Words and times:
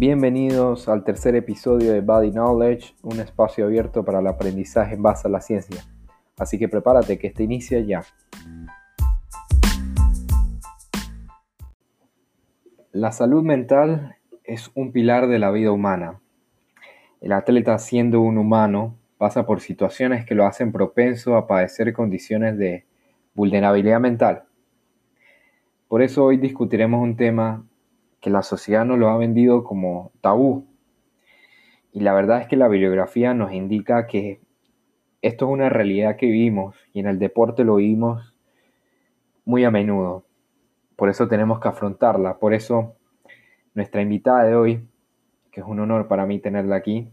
Bienvenidos 0.00 0.88
al 0.88 1.02
tercer 1.02 1.34
episodio 1.34 1.92
de 1.92 2.02
Body 2.02 2.30
Knowledge, 2.30 2.94
un 3.02 3.18
espacio 3.18 3.64
abierto 3.64 4.04
para 4.04 4.20
el 4.20 4.28
aprendizaje 4.28 4.94
en 4.94 5.02
base 5.02 5.26
a 5.26 5.30
la 5.32 5.40
ciencia. 5.40 5.82
Así 6.36 6.56
que 6.56 6.68
prepárate 6.68 7.18
que 7.18 7.26
este 7.26 7.42
inicia 7.42 7.80
ya. 7.80 8.04
La 12.92 13.10
salud 13.10 13.42
mental 13.42 14.14
es 14.44 14.70
un 14.76 14.92
pilar 14.92 15.26
de 15.26 15.40
la 15.40 15.50
vida 15.50 15.72
humana. 15.72 16.20
El 17.20 17.32
atleta 17.32 17.76
siendo 17.80 18.20
un 18.20 18.38
humano 18.38 18.94
pasa 19.16 19.46
por 19.46 19.60
situaciones 19.60 20.24
que 20.24 20.36
lo 20.36 20.46
hacen 20.46 20.70
propenso 20.70 21.36
a 21.36 21.48
padecer 21.48 21.92
condiciones 21.92 22.56
de 22.56 22.84
vulnerabilidad 23.34 23.98
mental. 23.98 24.44
Por 25.88 26.02
eso 26.02 26.24
hoy 26.24 26.36
discutiremos 26.36 27.02
un 27.02 27.16
tema 27.16 27.64
que 28.20 28.30
la 28.30 28.42
sociedad 28.42 28.84
nos 28.84 28.98
lo 28.98 29.08
ha 29.08 29.16
vendido 29.16 29.64
como 29.64 30.12
tabú. 30.20 30.66
Y 31.92 32.00
la 32.00 32.12
verdad 32.12 32.40
es 32.40 32.48
que 32.48 32.56
la 32.56 32.68
bibliografía 32.68 33.34
nos 33.34 33.52
indica 33.52 34.06
que 34.06 34.40
esto 35.22 35.46
es 35.46 35.52
una 35.52 35.68
realidad 35.68 36.16
que 36.16 36.26
vivimos 36.26 36.76
y 36.92 37.00
en 37.00 37.06
el 37.06 37.18
deporte 37.18 37.64
lo 37.64 37.76
vivimos 37.76 38.34
muy 39.44 39.64
a 39.64 39.70
menudo. 39.70 40.24
Por 40.96 41.08
eso 41.08 41.28
tenemos 41.28 41.60
que 41.60 41.68
afrontarla. 41.68 42.38
Por 42.38 42.54
eso 42.54 42.96
nuestra 43.74 44.02
invitada 44.02 44.44
de 44.44 44.54
hoy, 44.54 44.88
que 45.50 45.60
es 45.60 45.66
un 45.66 45.80
honor 45.80 46.08
para 46.08 46.26
mí 46.26 46.38
tenerla 46.38 46.76
aquí, 46.76 47.08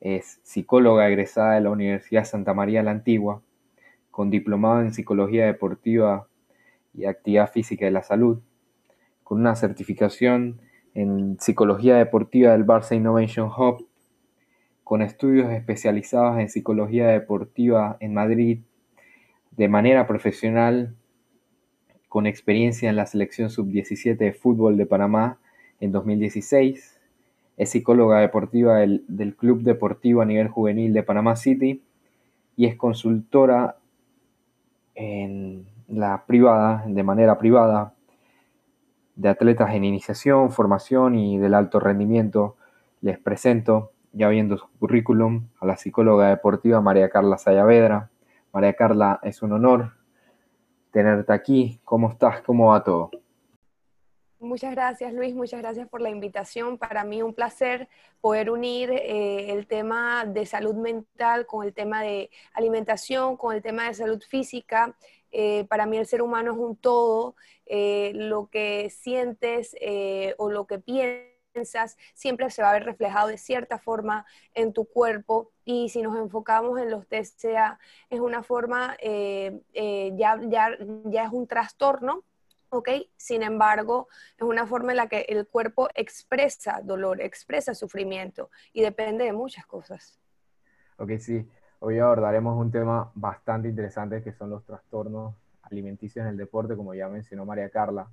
es 0.00 0.40
psicóloga 0.42 1.08
egresada 1.08 1.54
de 1.54 1.60
la 1.62 1.70
Universidad 1.70 2.24
Santa 2.24 2.52
María 2.52 2.82
la 2.82 2.90
Antigua, 2.90 3.42
con 4.10 4.30
diplomado 4.30 4.80
en 4.80 4.92
psicología 4.92 5.46
deportiva 5.46 6.28
y 6.92 7.06
actividad 7.06 7.50
física 7.50 7.84
de 7.86 7.90
la 7.90 8.02
salud, 8.02 8.40
con 9.24 9.40
una 9.40 9.56
certificación 9.56 10.60
en 10.94 11.38
psicología 11.40 11.96
deportiva 11.96 12.52
del 12.52 12.64
Barça 12.64 12.94
Innovation 12.94 13.48
Hub, 13.48 13.86
con 14.84 15.02
estudios 15.02 15.50
especializados 15.50 16.38
en 16.38 16.50
psicología 16.50 17.08
deportiva 17.08 17.96
en 18.00 18.14
Madrid, 18.14 18.60
de 19.52 19.68
manera 19.68 20.06
profesional, 20.06 20.94
con 22.08 22.26
experiencia 22.26 22.88
en 22.90 22.96
la 22.96 23.06
selección 23.06 23.50
sub-17 23.50 24.16
de 24.16 24.32
fútbol 24.32 24.76
de 24.76 24.86
Panamá 24.86 25.38
en 25.80 25.90
2016. 25.90 27.00
Es 27.56 27.70
psicóloga 27.70 28.20
deportiva 28.20 28.76
del, 28.76 29.04
del, 29.08 29.34
Club 29.34 29.62
Deportivo 29.62 30.22
a 30.22 30.24
nivel 30.24 30.48
juvenil 30.48 30.92
de 30.92 31.02
Panamá 31.02 31.34
City 31.34 31.82
y 32.56 32.66
es 32.66 32.76
consultora 32.76 33.78
en 34.94 35.66
la 35.88 36.24
privada, 36.26 36.84
de 36.86 37.02
manera 37.02 37.38
privada, 37.38 37.93
de 39.16 39.28
atletas 39.28 39.74
en 39.74 39.84
iniciación, 39.84 40.50
formación 40.50 41.14
y 41.14 41.38
del 41.38 41.54
alto 41.54 41.80
rendimiento. 41.80 42.56
Les 43.00 43.18
presento, 43.18 43.92
ya 44.12 44.28
viendo 44.28 44.56
su 44.58 44.66
currículum, 44.78 45.48
a 45.60 45.66
la 45.66 45.76
psicóloga 45.76 46.28
deportiva 46.28 46.80
María 46.80 47.08
Carla 47.08 47.38
Sayavedra. 47.38 48.10
María 48.52 48.74
Carla, 48.74 49.20
es 49.22 49.42
un 49.42 49.52
honor 49.52 49.92
tenerte 50.90 51.32
aquí. 51.32 51.80
¿Cómo 51.84 52.10
estás? 52.10 52.40
¿Cómo 52.42 52.68
va 52.68 52.84
todo? 52.84 53.10
Muchas 54.44 54.72
gracias 54.72 55.14
Luis, 55.14 55.34
muchas 55.34 55.60
gracias 55.60 55.88
por 55.88 56.02
la 56.02 56.10
invitación. 56.10 56.76
Para 56.76 57.02
mí 57.02 57.22
un 57.22 57.32
placer 57.32 57.88
poder 58.20 58.50
unir 58.50 58.90
eh, 58.90 59.50
el 59.50 59.66
tema 59.66 60.26
de 60.26 60.44
salud 60.44 60.74
mental 60.74 61.46
con 61.46 61.64
el 61.64 61.72
tema 61.72 62.02
de 62.02 62.30
alimentación, 62.52 63.38
con 63.38 63.54
el 63.54 63.62
tema 63.62 63.86
de 63.88 63.94
salud 63.94 64.22
física. 64.28 64.94
Eh, 65.36 65.66
para 65.68 65.84
mí 65.84 65.98
el 65.98 66.06
ser 66.06 66.22
humano 66.22 66.52
es 66.52 66.58
un 66.58 66.76
todo. 66.76 67.34
Eh, 67.66 68.12
lo 68.14 68.48
que 68.50 68.88
sientes 68.90 69.74
o 70.38 70.50
lo 70.50 70.66
que 70.66 70.78
piensas 70.78 71.96
siempre 72.14 72.50
se 72.50 72.62
va 72.62 72.70
a 72.70 72.74
ver 72.74 72.84
reflejado 72.84 73.28
de 73.28 73.38
cierta 73.38 73.78
forma 73.78 74.26
en 74.54 74.72
tu 74.72 74.84
cuerpo 74.86 75.50
y 75.64 75.88
si 75.88 76.02
nos 76.02 76.16
enfocamos 76.16 76.78
en 76.78 76.90
los 76.90 77.06
TCA 77.06 77.78
es 78.10 78.20
una 78.20 78.42
forma, 78.42 78.96
ya, 79.02 80.40
ya, 80.42 80.78
ya 81.04 81.24
es 81.24 81.32
un 81.32 81.46
trastorno 81.46 82.24
¿ok? 82.74 82.88
Sin 83.16 83.42
embargo, 83.42 84.08
es 84.36 84.42
una 84.42 84.66
forma 84.66 84.92
en 84.92 84.96
la 84.96 85.08
que 85.08 85.20
el 85.28 85.46
cuerpo 85.46 85.88
expresa 85.94 86.80
dolor, 86.82 87.20
expresa 87.20 87.74
sufrimiento 87.74 88.50
y 88.72 88.82
depende 88.82 89.24
de 89.24 89.32
muchas 89.32 89.64
cosas. 89.66 90.18
Ok, 90.96 91.12
sí. 91.18 91.48
Hoy 91.86 91.98
abordaremos 91.98 92.58
un 92.58 92.70
tema 92.70 93.12
bastante 93.14 93.68
interesante 93.68 94.22
que 94.22 94.32
son 94.32 94.48
los 94.48 94.64
trastornos 94.64 95.34
alimenticios 95.64 96.22
en 96.22 96.30
el 96.30 96.38
deporte, 96.38 96.76
como 96.76 96.94
ya 96.94 97.10
mencionó 97.10 97.44
María 97.44 97.68
Carla. 97.68 98.08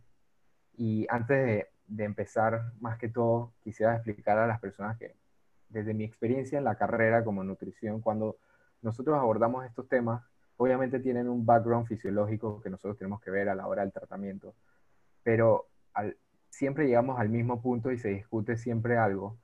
Y 0.76 1.08
antes 1.10 1.46
de, 1.46 1.68
de 1.88 2.04
empezar, 2.04 2.74
más 2.82 2.98
que 2.98 3.08
todo, 3.08 3.54
quisiera 3.64 3.96
explicar 3.96 4.38
a 4.40 4.46
las 4.46 4.60
personas 4.60 4.98
que, 4.98 5.16
desde 5.70 5.94
mi 5.94 6.04
experiencia 6.04 6.58
en 6.58 6.66
la 6.66 6.76
carrera 6.76 7.24
como 7.24 7.46
nutrición, 7.46 8.02
cuando 8.02 8.36
nosotros 8.82 9.18
abordamos 9.18 9.66
estos 9.66 9.88
temas, 9.88 10.22
obviamente 10.58 11.00
tienen 11.00 11.30
un 11.30 11.46
background 11.46 11.88
fisiológico 11.88 12.60
que 12.62 12.70
nosotros 12.70 12.98
tenemos 12.98 13.22
que 13.22 13.32
ver 13.32 13.48
a 13.48 13.56
la 13.56 13.68
hora 13.68 13.84
del 13.84 13.94
tratamiento, 13.94 14.54
pero 15.24 15.68
siempre 16.50 16.88
llegamos 16.88 17.18
al 17.22 17.30
mismo 17.30 17.62
punto 17.62 17.90
y 17.90 17.98
se 17.98 18.10
discute 18.10 18.58
siempre 18.58 18.98
algo, 18.98 19.38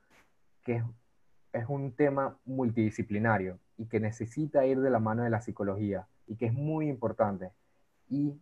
que 0.65 0.75
es, 0.75 0.83
es 1.53 1.69
un 1.69 1.93
tema 1.93 2.37
multidisciplinario 2.43 3.57
y 3.77 3.85
que 3.85 3.99
necesita 3.99 4.65
ir 4.65 4.79
de 4.81 4.89
la 4.89 4.99
mano 4.99 5.23
de 5.23 5.29
la 5.29 5.41
psicología 5.41 6.07
y 6.27 6.35
que 6.35 6.47
es 6.47 6.53
muy 6.53 6.89
importante. 6.89 7.51
Y 8.09 8.33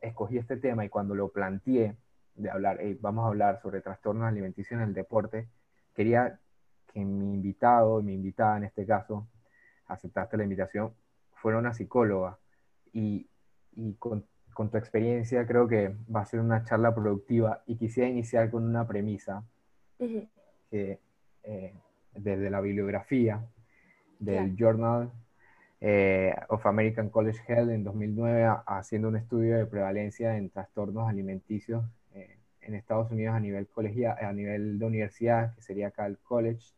escogí 0.00 0.38
este 0.38 0.56
tema 0.56 0.84
y 0.84 0.88
cuando 0.88 1.14
lo 1.14 1.28
planteé 1.28 1.96
de 2.34 2.50
hablar, 2.50 2.80
vamos 3.00 3.24
a 3.24 3.28
hablar 3.28 3.60
sobre 3.60 3.80
trastornos 3.80 4.26
alimenticios 4.26 4.80
en 4.80 4.88
el 4.88 4.94
deporte, 4.94 5.48
quería 5.94 6.38
que 6.92 7.04
mi 7.04 7.34
invitado, 7.34 8.02
mi 8.02 8.14
invitada 8.14 8.56
en 8.56 8.64
este 8.64 8.86
caso, 8.86 9.28
aceptaste 9.86 10.36
la 10.36 10.44
invitación, 10.44 10.92
fuera 11.34 11.58
una 11.58 11.72
psicóloga 11.72 12.38
y, 12.92 13.28
y 13.72 13.94
con, 13.94 14.24
con, 14.54 14.70
tu 14.70 14.76
experiencia 14.76 15.46
creo 15.46 15.68
que 15.68 15.94
va 16.14 16.20
a 16.20 16.26
ser 16.26 16.40
una 16.40 16.64
charla 16.64 16.94
productiva 16.94 17.62
y 17.66 17.76
quisiera 17.76 18.08
iniciar 18.08 18.50
con 18.50 18.64
una 18.64 18.86
premisa 18.86 19.44
que 19.98 21.00
eh, 21.42 21.74
desde 22.14 22.50
la 22.50 22.60
bibliografía 22.60 23.44
del 24.20 24.54
Journal 24.56 25.10
eh, 25.80 26.32
of 26.48 26.64
American 26.66 27.10
College 27.10 27.40
Health 27.48 27.70
en 27.70 27.82
2009 27.82 28.48
haciendo 28.66 29.08
un 29.08 29.16
estudio 29.16 29.56
de 29.56 29.66
prevalencia 29.66 30.36
en 30.36 30.50
trastornos 30.50 31.08
alimenticios 31.08 31.84
eh, 32.14 32.38
en 32.60 32.74
Estados 32.74 33.10
Unidos 33.10 33.34
a 33.34 33.40
nivel 33.40 33.66
colegial, 33.66 34.16
a 34.20 34.32
nivel 34.32 34.78
de 34.78 34.86
universidad, 34.86 35.54
que 35.54 35.62
sería 35.62 35.88
acá 35.88 36.06
el 36.06 36.18
college, 36.18 36.74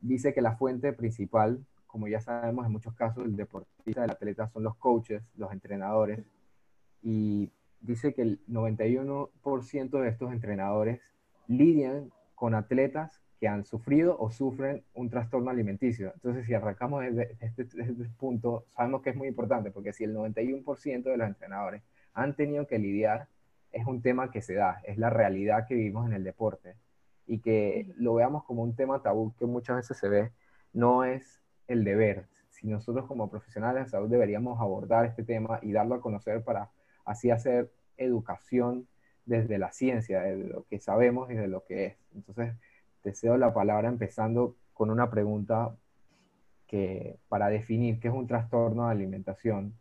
dice 0.00 0.34
que 0.34 0.40
la 0.40 0.56
fuente 0.56 0.92
principal 0.92 1.64
como 1.92 2.08
ya 2.08 2.22
sabemos, 2.22 2.64
en 2.64 2.72
muchos 2.72 2.94
casos 2.94 3.26
el 3.26 3.36
deportista, 3.36 4.02
el 4.02 4.10
atleta 4.10 4.48
son 4.48 4.62
los 4.62 4.76
coaches, 4.76 5.22
los 5.36 5.52
entrenadores, 5.52 6.24
y 7.02 7.52
dice 7.82 8.14
que 8.14 8.22
el 8.22 8.40
91% 8.48 10.00
de 10.00 10.08
estos 10.08 10.32
entrenadores 10.32 11.02
lidian 11.48 12.10
con 12.34 12.54
atletas 12.54 13.20
que 13.42 13.48
han 13.48 13.64
sufrido 13.64 14.16
o 14.20 14.30
sufren 14.30 14.84
un 14.94 15.10
trastorno 15.10 15.50
alimenticio. 15.50 16.12
Entonces, 16.14 16.46
si 16.46 16.54
arrancamos 16.54 17.02
desde 17.02 17.36
este, 17.40 17.62
este, 17.62 18.08
punto, 18.16 18.66
sabemos 18.76 19.02
que 19.02 19.10
es 19.10 19.16
muy 19.16 19.26
importante, 19.26 19.72
porque 19.72 19.92
si 19.92 20.04
el 20.04 20.14
91% 20.14 21.02
de 21.02 21.16
los 21.16 21.26
entrenadores 21.26 21.82
han 22.14 22.36
tenido 22.36 22.68
que 22.68 22.78
lidiar, 22.78 23.26
es 23.72 23.84
un 23.84 24.00
tema 24.00 24.30
que 24.30 24.42
se 24.42 24.54
da, 24.54 24.80
es 24.84 24.96
la 24.96 25.10
realidad 25.10 25.66
que 25.66 25.74
vivimos 25.74 26.06
en 26.06 26.12
el 26.12 26.22
deporte. 26.22 26.76
Y 27.26 27.40
que 27.40 27.92
lo 27.96 28.14
veamos 28.14 28.44
como 28.44 28.62
un 28.62 28.76
tema 28.76 29.02
tabú 29.02 29.34
que 29.36 29.46
muchas 29.46 29.74
veces 29.74 29.96
se 29.96 30.08
ve, 30.08 30.30
no 30.72 31.02
es 31.02 31.42
el 31.66 31.82
deber. 31.82 32.28
Si 32.50 32.68
nosotros 32.68 33.06
como 33.06 33.28
profesionales 33.28 33.86
de 33.86 33.90
salud 33.90 34.08
deberíamos 34.08 34.60
abordar 34.60 35.04
este 35.04 35.24
tema 35.24 35.58
y 35.62 35.72
darlo 35.72 35.96
a 35.96 36.00
conocer 36.00 36.44
para 36.44 36.70
así 37.04 37.32
hacer 37.32 37.72
educación 37.96 38.86
desde 39.24 39.58
la 39.58 39.72
ciencia, 39.72 40.20
de 40.20 40.36
lo 40.36 40.64
que 40.66 40.78
sabemos 40.78 41.28
y 41.32 41.34
de 41.34 41.48
lo 41.48 41.64
que 41.64 41.86
es. 41.86 41.96
Entonces, 42.14 42.54
te 43.02 43.14
cedo 43.14 43.36
la 43.36 43.52
palabra 43.52 43.88
empezando 43.88 44.56
con 44.72 44.90
una 44.90 45.10
pregunta 45.10 45.74
que 46.66 47.18
para 47.28 47.48
definir 47.48 48.00
qué 48.00 48.08
es 48.08 48.14
un 48.14 48.26
trastorno 48.26 48.86
de 48.86 48.92
alimentación 48.92 49.74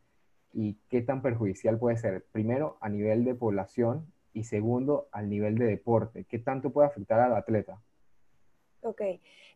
y 0.53 0.77
qué 0.89 1.01
tan 1.01 1.21
perjudicial 1.21 1.77
puede 1.79 1.97
ser, 1.97 2.25
primero 2.31 2.77
a 2.81 2.89
nivel 2.89 3.23
de 3.23 3.35
población 3.35 4.11
y 4.33 4.43
segundo 4.43 5.07
al 5.11 5.29
nivel 5.29 5.57
de 5.57 5.65
deporte, 5.65 6.25
qué 6.25 6.39
tanto 6.39 6.71
puede 6.71 6.87
afectar 6.87 7.19
al 7.19 7.35
atleta. 7.35 7.81
Ok, 8.83 9.01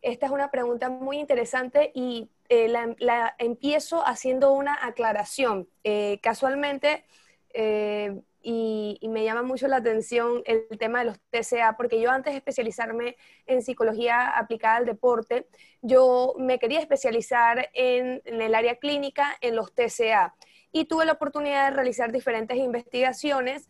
esta 0.02 0.26
es 0.26 0.32
una 0.32 0.50
pregunta 0.50 0.88
muy 0.88 1.18
interesante 1.18 1.90
y 1.94 2.30
eh, 2.48 2.68
la, 2.68 3.34
empiezo 3.38 4.06
haciendo 4.06 4.52
una 4.52 4.78
aclaración. 4.86 5.68
Eh, 5.82 6.20
casualmente, 6.22 7.04
eh, 7.52 8.20
y, 8.48 9.00
me 9.08 9.24
llama 9.24 9.42
mucho 9.42 9.66
la 9.66 9.78
atención 9.78 10.42
el 10.44 10.68
tema 10.78 11.00
de 11.00 11.06
los 11.06 11.18
TCA, 11.30 11.76
porque 11.76 12.00
yo 12.00 12.12
antes 12.12 12.32
de 12.32 12.36
especializarme 12.36 13.16
en 13.46 13.60
psicología 13.60 14.28
aplicada 14.38 14.76
al 14.76 14.86
deporte, 14.86 15.48
yo 15.82 16.34
me 16.38 16.60
quería 16.60 16.78
especializar 16.78 17.70
en, 17.74 18.22
el 18.24 18.54
área 18.54 18.76
clínica 18.76 19.36
en 19.40 19.56
los 19.56 19.74
TCA 19.74 20.36
y 20.70 20.84
tuve 20.84 21.06
la 21.06 21.14
oportunidad 21.14 21.70
de 21.70 21.74
realizar 21.74 22.12
diferentes 22.12 22.56
investigaciones 22.56 23.68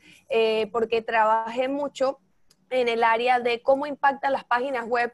porque 0.70 1.00
trabajé 1.00 1.69
mucho 1.69 2.19
en 2.69 2.88
el 2.88 3.02
área 3.02 3.40
de 3.40 3.62
cómo 3.62 3.87
impactan 3.87 4.32
las 4.32 4.44
páginas 4.44 4.87
web 4.87 5.11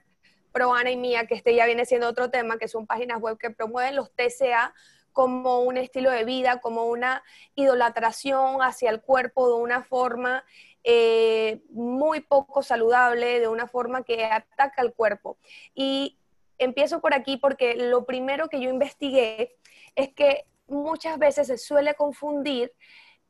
pro 0.50 0.74
Ana 0.74 0.90
y 0.90 0.96
mía, 0.96 1.26
que 1.26 1.36
este 1.36 1.54
ya 1.54 1.66
viene 1.66 1.86
siendo 1.86 2.08
otro 2.08 2.30
tema, 2.30 2.58
que 2.58 2.66
son 2.66 2.88
páginas 2.88 3.20
web 3.20 3.38
que 3.38 3.50
promueven 3.50 3.94
los 3.94 4.10
TCA 4.10 4.74
como 5.12 5.60
un 5.60 5.76
estilo 5.76 6.10
de 6.10 6.24
vida, 6.24 6.60
como 6.60 6.86
una 6.86 7.22
idolatración 7.54 8.62
hacia 8.62 8.90
el 8.90 9.00
cuerpo 9.00 9.48
de 9.48 9.62
una 9.62 9.82
forma 9.82 10.44
eh, 10.84 11.60
muy 11.70 12.20
poco 12.20 12.62
saludable, 12.62 13.40
de 13.40 13.48
una 13.48 13.66
forma 13.66 14.02
que 14.02 14.24
ataca 14.24 14.82
al 14.82 14.94
cuerpo. 14.94 15.38
Y 15.74 16.18
empiezo 16.58 17.00
por 17.00 17.14
aquí 17.14 17.36
porque 17.36 17.76
lo 17.76 18.04
primero 18.04 18.48
que 18.48 18.60
yo 18.60 18.70
investigué 18.70 19.56
es 19.94 20.12
que 20.14 20.46
muchas 20.66 21.18
veces 21.18 21.46
se 21.46 21.58
suele 21.58 21.94
confundir 21.94 22.72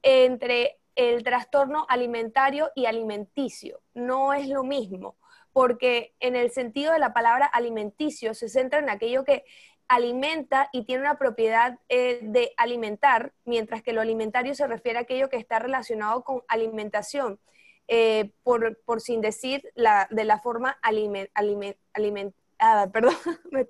entre 0.02 0.79
el 0.94 1.23
trastorno 1.23 1.87
alimentario 1.88 2.70
y 2.75 2.87
alimenticio. 2.87 3.81
No 3.94 4.32
es 4.32 4.49
lo 4.49 4.62
mismo, 4.62 5.17
porque 5.52 6.14
en 6.20 6.37
el 6.37 6.50
sentido 6.50 6.93
de 6.93 6.99
la 6.99 7.12
palabra 7.12 7.46
alimenticio 7.46 8.34
se 8.34 8.49
centra 8.49 8.79
en 8.79 8.90
aquello 8.90 9.25
que 9.25 9.44
alimenta 9.92 10.70
y 10.72 10.84
tiene 10.84 11.02
una 11.02 11.18
propiedad 11.18 11.78
eh, 11.90 12.20
de 12.22 12.54
alimentar, 12.56 13.34
mientras 13.44 13.82
que 13.82 13.92
lo 13.92 14.00
alimentario 14.00 14.54
se 14.54 14.66
refiere 14.66 14.98
a 14.98 15.02
aquello 15.02 15.28
que 15.28 15.36
está 15.36 15.58
relacionado 15.58 16.24
con 16.24 16.42
alimentación, 16.48 17.38
eh, 17.88 18.32
por, 18.42 18.78
sin 19.02 19.20
decir 19.20 19.70
la, 19.74 20.08
de 20.10 20.24
la 20.24 20.38
forma 20.38 20.78
aliment, 20.80 21.28
alimentada, 21.34 22.90
perdón, 22.90 23.14
me 23.50 23.66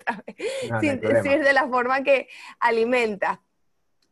sin 0.79 1.01
decir 1.01 1.43
de 1.43 1.51
la 1.51 1.67
forma 1.67 2.03
que 2.03 2.29
alimenta. 2.57 3.41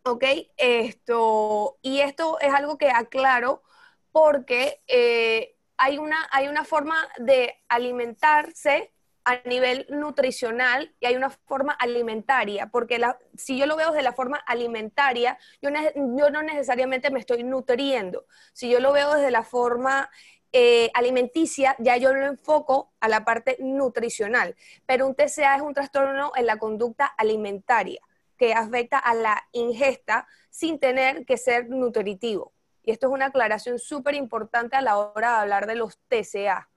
¿Ok? 0.03 0.25
Esto, 0.57 1.77
y 1.81 2.01
esto 2.01 2.39
es 2.41 2.53
algo 2.53 2.77
que 2.77 2.89
aclaro 2.89 3.63
porque 4.11 4.81
eh, 4.87 5.55
hay, 5.77 5.97
una, 5.97 6.27
hay 6.31 6.49
una 6.49 6.65
forma 6.65 7.07
de 7.19 7.55
alimentarse 7.69 8.91
a 9.23 9.37
nivel 9.47 9.85
nutricional 9.89 10.93
y 10.99 11.05
hay 11.05 11.15
una 11.15 11.29
forma 11.29 11.73
alimentaria, 11.73 12.67
porque 12.67 12.99
si 13.35 13.57
yo 13.57 13.65
lo 13.65 13.75
veo 13.75 13.91
desde 13.91 14.03
la 14.03 14.13
forma 14.13 14.37
alimentaria, 14.37 15.37
yo, 15.61 15.69
yo, 15.69 16.29
no 16.29 16.41
necesariamente 16.41 17.11
me 17.11 17.19
estoy 17.19 17.43
nutriendo. 17.43 18.25
Si 18.53 18.69
yo 18.69 18.79
lo 18.79 18.91
veo 18.93 19.15
desde 19.15 19.31
la 19.31 19.43
forma 19.43 20.09
eh, 20.53 20.89
alimenticia, 20.93 21.75
ya 21.79 21.97
yo 21.97 22.13
lo 22.13 22.25
enfoco 22.25 22.93
a 22.99 23.07
la 23.07 23.23
parte 23.23 23.57
nutricional. 23.59 24.55
Pero 24.85 25.07
un 25.07 25.15
TCA 25.15 25.55
es 25.55 25.61
un 25.61 25.73
trastorno 25.73 26.31
en 26.35 26.45
la 26.45 26.57
conducta 26.57 27.05
alimentaria 27.05 28.01
que 28.37 28.53
afecta 28.53 28.97
a 28.97 29.13
la 29.13 29.47
ingesta 29.51 30.27
sin 30.49 30.79
tener 30.79 31.25
que 31.25 31.37
ser 31.37 31.69
nutritivo. 31.69 32.53
Y 32.83 32.91
esto 32.91 33.07
es 33.07 33.13
una 33.13 33.27
aclaración 33.27 33.77
súper 33.77 34.15
importante 34.15 34.75
a 34.75 34.81
la 34.81 34.97
hora 34.97 35.29
de 35.29 35.37
hablar 35.41 35.67
de 35.67 35.75
los 35.75 35.99
TCA. 36.07 36.70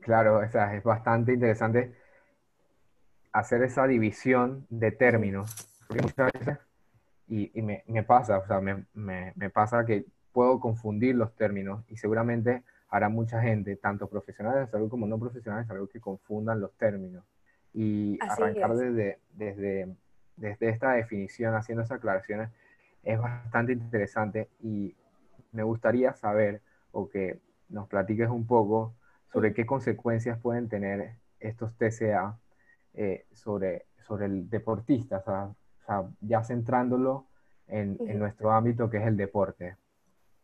Claro, 0.00 0.42
es 0.42 0.82
bastante 0.82 1.32
interesante 1.32 1.94
hacer 3.32 3.62
esa 3.62 3.86
división 3.86 4.66
de 4.70 4.90
términos, 4.92 5.54
porque 5.86 6.02
muchas 6.02 6.32
veces, 6.32 6.58
y, 7.28 7.62
me, 7.62 8.02
pasa, 8.02 8.38
o 8.38 8.46
sea, 8.46 8.60
me, 8.60 8.86
me, 8.94 9.50
pasa 9.50 9.84
que 9.84 10.04
puedo 10.32 10.58
confundir 10.58 11.14
los 11.14 11.34
términos 11.36 11.84
y 11.88 11.96
seguramente 11.96 12.64
habrá 12.88 13.08
mucha 13.08 13.40
gente, 13.40 13.76
tanto 13.76 14.08
profesionales 14.08 14.66
de 14.66 14.70
salud 14.72 14.90
como 14.90 15.06
no 15.06 15.18
profesionales 15.18 15.68
de 15.68 15.74
salud, 15.74 15.88
que 15.88 16.00
confundan 16.00 16.60
los 16.60 16.76
términos. 16.76 17.24
Y 17.72 18.18
arrancar 18.20 18.74
desde, 18.74 19.20
desde, 19.32 19.94
desde 20.36 20.68
esta 20.70 20.92
definición, 20.92 21.54
haciendo 21.54 21.84
esas 21.84 21.98
aclaraciones, 21.98 22.50
es 23.04 23.20
bastante 23.20 23.72
interesante 23.72 24.48
y 24.60 24.96
me 25.52 25.62
gustaría 25.62 26.12
saber 26.14 26.62
o 26.90 27.08
que 27.08 27.38
nos 27.68 27.86
platiques 27.86 28.28
un 28.28 28.46
poco 28.46 28.94
sobre 29.32 29.54
qué 29.54 29.66
consecuencias 29.66 30.38
pueden 30.38 30.68
tener 30.68 31.14
estos 31.38 31.74
TCA 31.76 32.38
eh, 32.94 33.26
sobre, 33.32 33.86
sobre 34.06 34.26
el 34.26 34.50
deportista, 34.50 35.18
o 35.18 35.56
sea, 35.86 36.04
ya 36.20 36.42
centrándolo 36.42 37.26
en, 37.66 37.96
en, 38.00 38.18
nuestro 38.18 38.52
ámbito 38.52 38.90
que 38.90 38.98
es 38.98 39.06
el 39.06 39.16
deporte. 39.16 39.76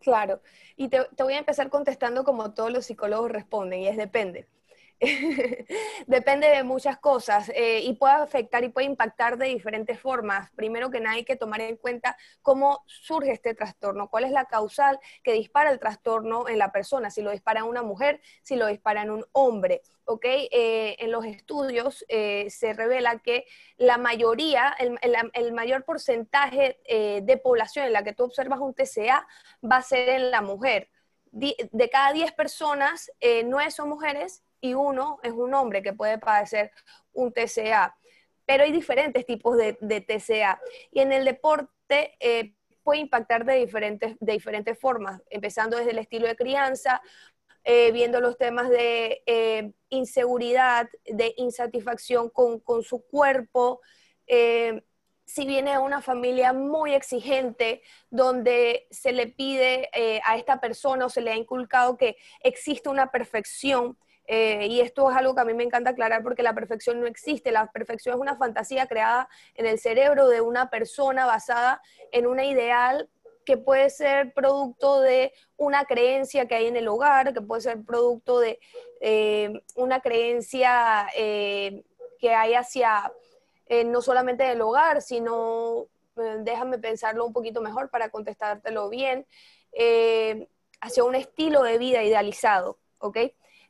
Claro, 0.01 0.41
y 0.77 0.89
te, 0.89 1.05
te, 1.17 1.23
voy 1.23 1.35
a 1.35 1.39
empezar 1.39 1.69
contestando 1.71 2.25
como 2.25 2.53
todos 2.53 2.73
los 2.73 2.87
psicólogos 2.87 3.31
responden, 3.31 3.81
y 3.81 3.89
es 3.89 3.97
depende. 3.97 4.47
Depende 6.07 6.49
de 6.49 6.63
muchas 6.63 6.99
cosas 6.99 7.51
eh, 7.55 7.81
y 7.83 7.95
puede 7.95 8.15
afectar 8.15 8.65
y 8.65 8.71
puede 8.71 8.87
impactar 8.87 9.37
de 9.37 9.47
diferentes 9.47 10.01
formas. 10.01 10.51
Primero 10.53 10.91
que 10.91 11.01
nada 11.01 11.17
hay 11.17 11.25
que 11.25 11.37
tomar 11.37 11.61
en 11.61 11.77
cuenta 11.77 12.17
cómo 12.41 12.83
surge 12.87 13.33
este 13.33 13.55
trastorno, 13.55 14.09
cuál 14.09 14.25
es 14.25 14.31
la 14.31 14.47
causal 14.47 14.99
que 15.23 15.33
dispara 15.33 15.71
el 15.71 15.79
trastorno 15.79 16.49
en 16.49 16.59
la 16.59 16.73
persona, 16.73 17.11
si 17.11 17.21
lo 17.21 17.31
dispara 17.31 17.61
en 17.61 17.67
una 17.67 17.83
mujer, 17.83 18.23
si 18.43 18.57
lo 18.57 18.67
dispara 18.69 19.03
en 19.03 19.11
un 19.11 19.27
hombre. 19.33 19.83
¿okay? 20.07 20.49
Eh, 20.51 20.97
en 21.01 21.11
los 21.11 21.27
estudios 21.27 22.05
eh, 22.09 22.49
se 22.49 22.73
revela 22.73 23.19
que 23.19 23.45
la 23.77 23.99
mayoría, 23.99 24.75
el, 24.79 25.53
mayor 25.53 25.85
porcentaje 25.85 26.81
de 27.23 27.37
población 27.37 27.87
en 27.87 27.93
la 27.93 28.03
que 28.03 28.15
tú 28.15 28.25
observas 28.25 28.61
un 28.61 28.73
TCA 28.73 29.27
va 29.63 29.77
a 29.77 29.83
ser 29.83 30.09
en 30.09 30.31
la 30.31 30.41
mujer. 30.41 30.89
De 31.33 31.91
cada 31.91 32.13
10 32.13 32.33
personas, 32.33 33.11
9 33.21 33.71
son 33.71 33.91
mujeres 33.91 34.43
y 34.61 34.75
uno 34.75 35.19
es 35.23 35.33
un 35.33 35.55
hombre 35.55 35.83
que 35.83 35.93
puede 35.93 36.19
padecer 36.19 36.71
un 37.13 37.33
TCA. 37.33 37.97
Pero 38.45 38.63
hay 38.63 38.73
diferentes 38.73 39.27
tipos 39.27 39.57
de, 39.57 39.75
TCA 39.75 40.61
y 40.93 41.01
en 41.01 41.13
el 41.13 41.25
deporte 41.25 42.17
eh, 42.21 42.55
puede 42.85 43.01
impactar 43.01 43.45
de 43.45 43.55
diferentes, 43.55 44.17
de 44.21 44.33
diferentes 44.33 44.79
formas, 44.79 45.21
empezando 45.31 45.77
desde 45.77 45.91
el 45.91 45.99
estilo 45.99 46.29
de 46.29 46.37
crianza, 46.37 47.03
eh, 47.65 47.91
viendo 47.91 48.21
los 48.21 48.39
temas 48.39 48.69
de 48.71 49.25
eh, 49.27 49.73
inseguridad, 49.89 50.89
de 51.05 51.35
insatisfacción 51.37 52.31
con, 52.31 52.61
con 52.61 52.85
su 52.85 53.05
cuerpo. 53.07 53.81
si 55.25 55.45
viene 55.45 55.73
a 55.73 55.81
una 55.81 56.01
familia 56.01 56.53
muy 56.53 56.95
exigente, 56.95 57.83
donde 58.11 58.87
se 58.93 59.11
le 59.11 59.27
pide 59.27 59.91
a 60.25 60.37
esta 60.37 60.61
persona 60.61 61.07
o 61.07 61.09
se 61.09 61.21
le 61.21 61.33
ha 61.33 61.37
inculcado 61.37 61.97
que 61.97 62.17
existe 62.45 62.89
una 62.89 63.11
perfección, 63.11 63.99
eh, 64.27 64.67
y 64.67 64.81
esto 64.81 65.11
es 65.11 65.17
algo 65.17 65.35
que 65.35 65.41
a 65.41 65.45
mí 65.45 65.55
me 65.55 65.65
encanta 65.65 65.91
aclarar 65.91 66.23
porque 66.23 66.43
la 66.43 66.55
perfección 66.55 67.01
no 67.01 67.07
existe. 67.07 67.53
La 67.53 67.71
perfección 67.71 68.15
es 68.15 68.21
una 68.21 68.37
fantasía 68.37 68.87
creada 68.87 69.29
en 69.55 69.67
el 69.67 69.79
cerebro 69.79 70.29
de 70.29 70.41
una 70.41 70.69
persona 70.71 71.27
basada 71.27 71.81
en 72.11 72.27
una 72.27 72.45
ideal 72.45 73.09
que 73.45 73.57
puede 73.57 73.91
ser 73.91 74.35
producto 74.35 75.01
de 75.01 75.33
una 75.57 75.85
creencia 75.85 76.49
que 76.49 76.57
hay 76.57 76.67
en 76.67 76.77
el 76.77 76.89
hogar, 76.89 77.33
que 77.33 77.41
puede 77.41 77.63
ser 77.63 77.85
producto 77.85 78.41
de 78.41 78.59
eh, 79.01 79.53
una 79.77 80.01
creencia 80.01 81.07
eh, 81.17 81.85
que 82.19 82.35
hay 82.35 82.55
hacia 82.55 83.13
no 83.87 84.01
solamente 84.01 84.45
del 84.45 84.61
hogar, 84.61 85.03
sino, 85.03 85.87
déjame 86.15 86.79
pensarlo 86.79 87.27
un 87.27 87.33
poquito 87.33 87.61
mejor 87.61 87.91
para 87.91 88.11
contestártelo 88.11 88.89
bien, 88.89 89.27
hacia 90.81 91.03
un 91.03 91.17
estilo 91.17 91.65
de 91.65 91.77
vida 91.77 92.05
idealizado, 92.05 92.79
¿ok? 92.99 93.19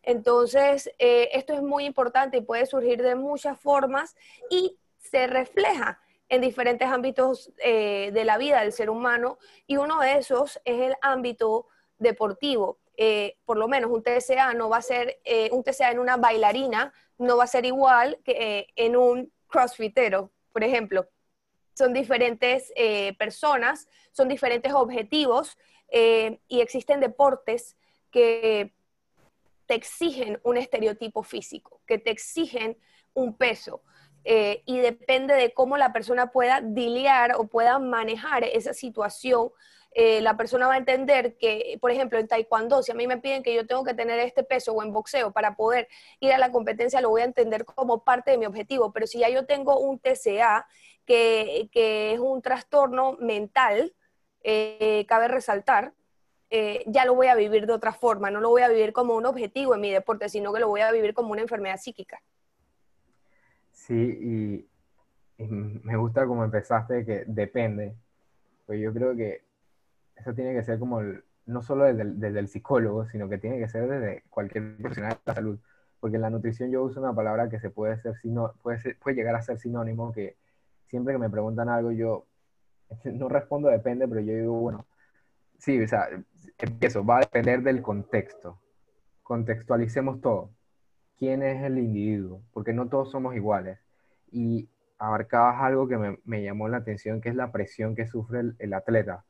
Entonces, 0.07 0.89
eh, 1.01 1.31
esto 1.33 1.53
es 1.53 1.63
muy 1.63 1.85
importante 1.85 2.37
y 2.37 2.41
puede 2.41 2.65
surgir 2.65 3.03
de 3.03 3.17
muchas 3.17 3.59
formas 3.59 4.15
y 4.49 4.79
se 4.99 5.27
refleja 5.27 6.01
en 6.29 6.41
diferentes 6.41 6.89
ámbitos 6.89 7.53
eh, 7.59 8.13
de 8.13 8.25
la 8.25 8.39
vida 8.39 8.61
del 8.61 8.73
ser 8.73 8.89
humano 8.89 9.39
y 9.67 9.77
uno 9.77 10.01
de 10.01 10.19
esos 10.19 10.61
es 10.65 10.81
el 10.81 10.95
ámbito 11.03 11.67
deportivo. 11.99 12.79
Eh, 12.97 13.37
por 13.45 13.57
lo 13.57 13.67
menos 13.67 13.91
un 13.91 14.03
TCA 14.03 14.55
no 14.55 14.69
va 14.69 14.77
a 14.77 14.83
ser, 14.83 15.21
un 15.51 15.65
TCA 15.65 15.91
en 15.91 15.99
una 15.99 16.17
bailarina 16.17 16.95
no 17.19 17.37
va 17.37 17.45
a 17.45 17.49
ser 17.49 17.67
igual 17.67 18.19
que 18.25 18.69
en 18.77 18.97
un 18.97 19.33
crossfitero, 19.49 20.31
por 20.53 20.63
ejemplo. 20.63 21.09
Son 21.75 21.93
diferentes 21.93 22.73
personas, 23.19 23.89
son 24.13 24.29
diferentes 24.29 24.73
objetivos 24.73 25.59
y 25.91 26.61
existen 26.61 27.01
deportes 27.01 27.77
que 28.11 28.76
te 29.67 29.75
exigen 29.75 30.41
un 30.43 30.57
estereotipo 30.57 31.23
físico, 31.23 31.81
que 31.87 31.99
te 31.99 32.11
exigen 32.11 32.79
un 33.15 33.37
peso. 33.37 33.83
Eh, 34.25 34.63
y 34.67 34.79
depende 34.79 35.35
de 35.35 35.53
cómo 35.55 35.77
la 35.77 35.93
persona 35.93 36.33
pueda 36.33 36.61
diliar 36.61 37.37
o 37.37 37.47
pueda 37.47 37.79
manejar 37.79 38.43
esa 38.45 38.75
situación, 38.75 39.51
eh, 39.99 40.21
la 40.21 40.37
persona 40.37 40.67
va 40.67 40.75
a 40.75 40.79
entender 40.79 41.39
que, 41.39 41.79
por 41.81 41.91
ejemplo, 41.91 42.19
en 42.19 42.29
taekwondo, 42.29 42.83
si 42.83 42.93
a 42.93 42.95
mí 42.95 43.07
me 43.07 43.17
piden 43.17 43.43
que 43.43 43.55
yo 43.55 43.67
tengo 43.67 43.83
que 43.83 43.95
tener 43.95 44.19
este 44.19 44.43
peso 44.45 44.75
o 44.75 44.83
en 44.83 44.93
boxeo 44.93 45.33
para 45.33 45.57
poder 45.57 45.89
ir 46.21 46.35
a 46.35 46.39
la 46.39 46.53
competencia, 46.53 47.01
lo 47.01 47.09
voy 47.09 47.23
a 47.23 47.25
entender 47.25 47.65
como 47.65 48.05
parte 48.05 48.33
de 48.33 48.37
mi 48.37 48.45
objetivo. 48.45 48.93
Pero 48.93 49.07
si 49.07 49.21
ya 49.21 49.31
yo 49.31 49.47
tengo 49.47 49.79
un 49.79 49.99
TCA, 49.99 50.67
que, 51.07 51.71
es 52.13 52.19
un 52.19 52.43
trastorno 52.43 53.17
mental, 53.21 53.95
eh, 54.43 55.07
cabe 55.09 55.29
resaltar, 55.29 55.95
eh, 56.51 56.85
ya 56.87 57.05
lo 57.05 57.15
voy 57.15 57.27
a 57.27 57.35
vivir 57.35 57.67
de 57.67 57.73
otra 57.73 57.93
forma, 57.93 58.31
no 58.31 58.41
lo 58.41 58.51
voy 58.51 58.63
a 58.63 58.69
vivir 58.69 58.93
como 58.93 59.17
un 59.17 59.27
objetivo 59.27 59.75
en 59.75 59.81
mi 59.81 59.91
deporte, 59.91 60.29
sino 60.29 60.53
que 60.53 60.61
lo 60.61 60.69
voy 60.69 60.81
a 60.81 60.93
vivir 60.93 61.13
como 61.15 61.33
una 61.33 61.43
enfermedad 61.43 61.79
psíquica. 61.79 62.21
Sí, 63.73 63.95
y, 63.95 64.69
me 65.39 65.97
gusta 65.97 66.27
como 66.27 66.45
empezaste, 66.45 67.05
que 67.05 67.25
depende, 67.27 67.95
pues 68.65 68.81
yo 68.81 68.93
creo 68.93 69.15
que 69.15 69.43
eso 70.17 70.33
tiene 70.35 70.55
que 70.55 70.65
ser 70.65 70.79
como 70.79 71.03
no 71.45 71.63
solo 71.63 71.85
desde 71.85 72.39
el, 72.39 72.49
psicólogo, 72.49 73.07
sino 73.07 73.29
que 73.29 73.39
tiene 73.39 73.59
que 73.59 73.69
ser 73.69 73.87
desde 73.87 74.25
cualquier 74.31 74.77
profesional 74.79 75.13
de 75.13 75.21
la 75.27 75.35
salud. 75.35 75.59
Porque 76.01 76.17
en 76.17 76.23
la 76.23 76.31
nutrición 76.31 76.71
yo 76.71 76.83
uso 76.83 77.01
una 77.01 77.15
palabra 77.15 77.49
que 77.49 77.61
se 77.61 77.71
puede, 77.71 77.99
ser, 78.01 78.15
puede, 78.63 78.95
puede 78.97 79.17
llegar 79.17 79.35
a 79.35 79.43
ser 79.43 79.59
sinónimo, 79.59 80.13
que 80.13 80.37
siempre 80.87 81.15
que 81.15 81.19
me 81.19 81.31
preguntan 81.31 81.69
algo, 81.69 81.93
yo 81.93 82.25
no 83.05 83.29
respondo 83.29 83.69
depende, 83.69 84.09
pero 84.09 84.21
yo 84.21 84.33
digo, 84.33 84.61
bueno, 84.61 84.87
sí, 85.59 85.81
o 85.81 85.89
sea, 85.89 86.09
empiezo, 86.65 87.05
va 87.05 87.19
a 87.19 87.21
depender 87.21 87.63
del 87.63 87.83
contexto. 87.83 88.59
Contextualicemos 89.23 90.21
todo. 90.21 90.51
¿Quién 91.19 91.43
es 91.43 91.63
el 91.63 91.79
individuo? 91.79 92.43
Porque 92.53 92.73
no 92.73 92.89
todos 92.89 93.11
somos 93.11 93.35
iguales. 93.37 93.79
Y 94.31 94.69
abarcabas 94.99 95.61
algo 95.63 95.87
que 95.87 96.19
me, 96.25 96.43
llamó 96.43 96.69
la 96.69 96.79
atención, 96.79 97.21
que 97.21 97.29
es 97.29 97.35
la 97.35 97.53
presión 97.53 97.95
que 97.95 98.07
sufre 98.07 98.41
el, 98.59 98.73
atleta. 98.73 99.25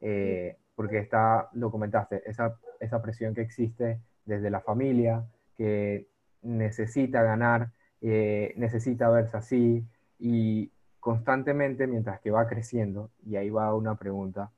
Eh, 0.00 0.56
porque 0.74 0.98
está, 0.98 1.48
lo 1.52 1.70
comentaste, 1.70 2.22
esa, 2.28 2.58
esa 2.80 3.00
presión 3.00 3.34
que 3.34 3.42
existe 3.42 4.00
desde 4.24 4.50
la 4.50 4.60
familia, 4.60 5.24
que 5.56 6.08
necesita 6.42 7.22
ganar, 7.22 7.70
eh, 8.00 8.52
necesita 8.56 9.08
verse 9.08 9.36
así, 9.36 9.86
y 10.18 10.70
constantemente 11.00 11.86
mientras 11.86 12.20
que 12.20 12.30
va 12.30 12.48
creciendo, 12.48 13.10
y 13.24 13.36
ahí 13.36 13.50
va 13.50 13.74
una 13.74 13.96
pregunta, 13.96 14.50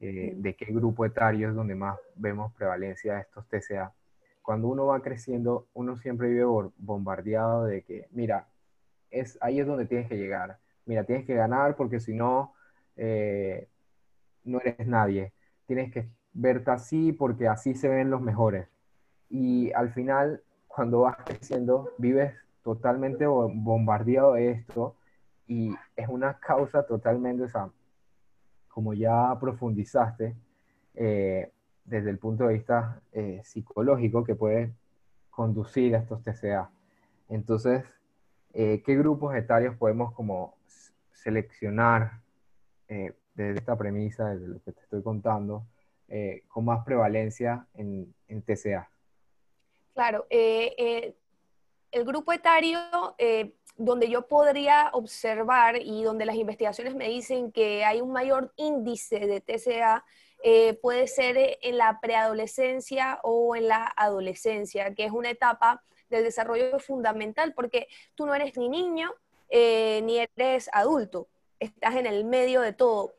eh, 0.00 0.34
de 0.36 0.54
qué 0.54 0.66
grupo 0.66 1.04
etario 1.04 1.48
es 1.48 1.54
donde 1.54 1.74
más 1.74 1.98
vemos 2.16 2.52
prevalencia 2.52 3.14
de 3.14 3.20
estos 3.22 3.46
TCA. 3.48 3.92
Cuando 4.42 4.68
uno 4.68 4.86
va 4.86 5.00
creciendo, 5.00 5.66
uno 5.74 5.96
siempre 5.96 6.28
vive 6.28 6.44
bombardeado 6.76 7.64
de 7.64 7.82
que, 7.82 8.06
mira, 8.12 8.46
es, 9.10 9.38
ahí 9.40 9.60
es 9.60 9.66
donde 9.66 9.86
tienes 9.86 10.08
que 10.08 10.16
llegar. 10.16 10.58
Mira, 10.84 11.04
tienes 11.04 11.26
que 11.26 11.34
ganar 11.34 11.76
porque 11.76 11.98
si 11.98 12.14
no, 12.14 12.52
eh, 12.96 13.68
no 14.44 14.60
eres 14.60 14.86
nadie. 14.86 15.32
Tienes 15.66 15.92
que 15.92 16.08
verte 16.32 16.70
así 16.70 17.12
porque 17.12 17.48
así 17.48 17.74
se 17.74 17.88
ven 17.88 18.10
los 18.10 18.20
mejores. 18.20 18.68
Y 19.28 19.72
al 19.72 19.90
final, 19.90 20.42
cuando 20.68 21.00
vas 21.00 21.16
creciendo, 21.24 21.90
vives 21.98 22.34
totalmente 22.62 23.26
bombardeado 23.26 24.34
de 24.34 24.50
esto 24.50 24.96
y 25.46 25.74
es 25.96 26.08
una 26.08 26.38
causa 26.38 26.84
totalmente, 26.84 27.44
o 27.44 27.48
sea, 27.48 27.70
como 28.76 28.92
ya 28.92 29.34
profundizaste, 29.40 30.36
eh, 30.96 31.50
desde 31.86 32.10
el 32.10 32.18
punto 32.18 32.46
de 32.46 32.52
vista 32.52 33.00
eh, 33.10 33.40
psicológico 33.42 34.22
que 34.22 34.34
puede 34.34 34.70
conducir 35.30 35.96
a 35.96 36.00
estos 36.00 36.22
TCA. 36.22 36.68
Entonces, 37.30 37.84
eh, 38.52 38.82
¿qué 38.84 38.94
grupos 38.98 39.34
etarios 39.34 39.76
podemos 39.76 40.12
como 40.12 40.58
seleccionar 41.14 42.20
desde 42.86 43.58
esta 43.58 43.78
premisa, 43.78 44.28
desde 44.34 44.46
lo 44.46 44.62
que 44.62 44.72
te 44.72 44.80
estoy 44.82 45.02
contando, 45.02 45.64
con 46.46 46.66
más 46.66 46.84
prevalencia 46.84 47.66
en, 47.72 48.14
TCA? 48.42 48.90
Claro, 49.94 50.26
el 51.96 52.04
grupo 52.04 52.32
etario 52.32 52.78
donde 53.76 54.08
yo 54.08 54.26
podría 54.26 54.90
observar 54.92 55.76
y 55.82 56.02
donde 56.02 56.24
las 56.24 56.36
investigaciones 56.36 56.94
me 56.94 57.08
dicen 57.08 57.52
que 57.52 57.84
hay 57.84 58.00
un 58.00 58.10
mayor 58.10 58.52
índice 58.56 59.20
de 59.20 59.40
TCA, 59.40 60.04
eh, 60.42 60.74
puede 60.74 61.06
ser 61.06 61.58
en 61.60 61.76
la 61.76 62.00
preadolescencia 62.00 63.20
o 63.22 63.54
en 63.56 63.68
la 63.68 63.92
adolescencia, 63.96 64.94
que 64.94 65.04
es 65.04 65.12
una 65.12 65.30
etapa 65.30 65.82
del 66.08 66.24
desarrollo 66.24 66.78
fundamental, 66.78 67.52
porque 67.54 67.88
tú 68.14 68.26
no 68.26 68.34
eres 68.34 68.56
ni 68.56 68.68
niño 68.68 69.12
eh, 69.48 70.00
ni 70.04 70.18
eres 70.18 70.70
adulto, 70.72 71.28
estás 71.60 71.96
en 71.96 72.06
el 72.06 72.24
medio 72.24 72.60
de 72.60 72.72
todo 72.72 73.14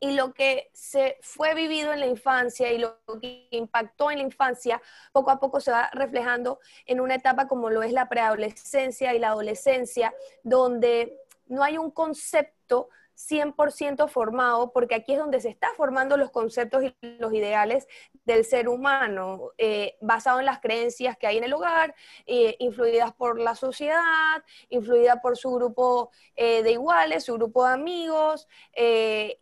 y 0.00 0.12
lo 0.12 0.34
que 0.34 0.70
se 0.72 1.18
fue 1.20 1.54
vivido 1.54 1.92
en 1.92 2.00
la 2.00 2.06
infancia 2.06 2.72
y 2.72 2.78
lo 2.78 2.98
que 3.20 3.48
impactó 3.50 4.10
en 4.10 4.18
la 4.18 4.24
infancia, 4.24 4.80
poco 5.12 5.30
a 5.30 5.40
poco 5.40 5.60
se 5.60 5.70
va 5.70 5.88
reflejando 5.92 6.60
en 6.86 7.00
una 7.00 7.14
etapa 7.14 7.48
como 7.48 7.70
lo 7.70 7.82
es 7.82 7.92
la 7.92 8.08
preadolescencia 8.08 9.14
y 9.14 9.18
la 9.18 9.28
adolescencia, 9.28 10.14
donde 10.42 11.18
no 11.46 11.62
hay 11.62 11.78
un 11.78 11.90
concepto 11.90 12.88
100% 13.16 14.08
formado, 14.08 14.72
porque 14.72 14.94
aquí 14.94 15.12
es 15.12 15.18
donde 15.18 15.40
se 15.40 15.48
están 15.48 15.74
formando 15.76 16.16
los 16.16 16.30
conceptos 16.30 16.84
y 16.84 16.94
los 17.18 17.32
ideales 17.32 17.86
del 18.24 18.44
ser 18.44 18.68
humano, 18.68 19.50
eh, 19.58 19.96
basado 20.00 20.40
en 20.40 20.46
las 20.46 20.60
creencias 20.60 21.16
que 21.16 21.26
hay 21.26 21.38
en 21.38 21.44
el 21.44 21.52
hogar, 21.52 21.94
eh, 22.26 22.56
influidas 22.58 23.12
por 23.12 23.38
la 23.38 23.54
sociedad, 23.54 24.42
influida 24.68 25.20
por 25.20 25.36
su 25.36 25.52
grupo 25.52 26.10
eh, 26.36 26.62
de 26.62 26.72
iguales, 26.72 27.24
su 27.24 27.34
grupo 27.34 27.66
de 27.66 27.74
amigos, 27.74 28.48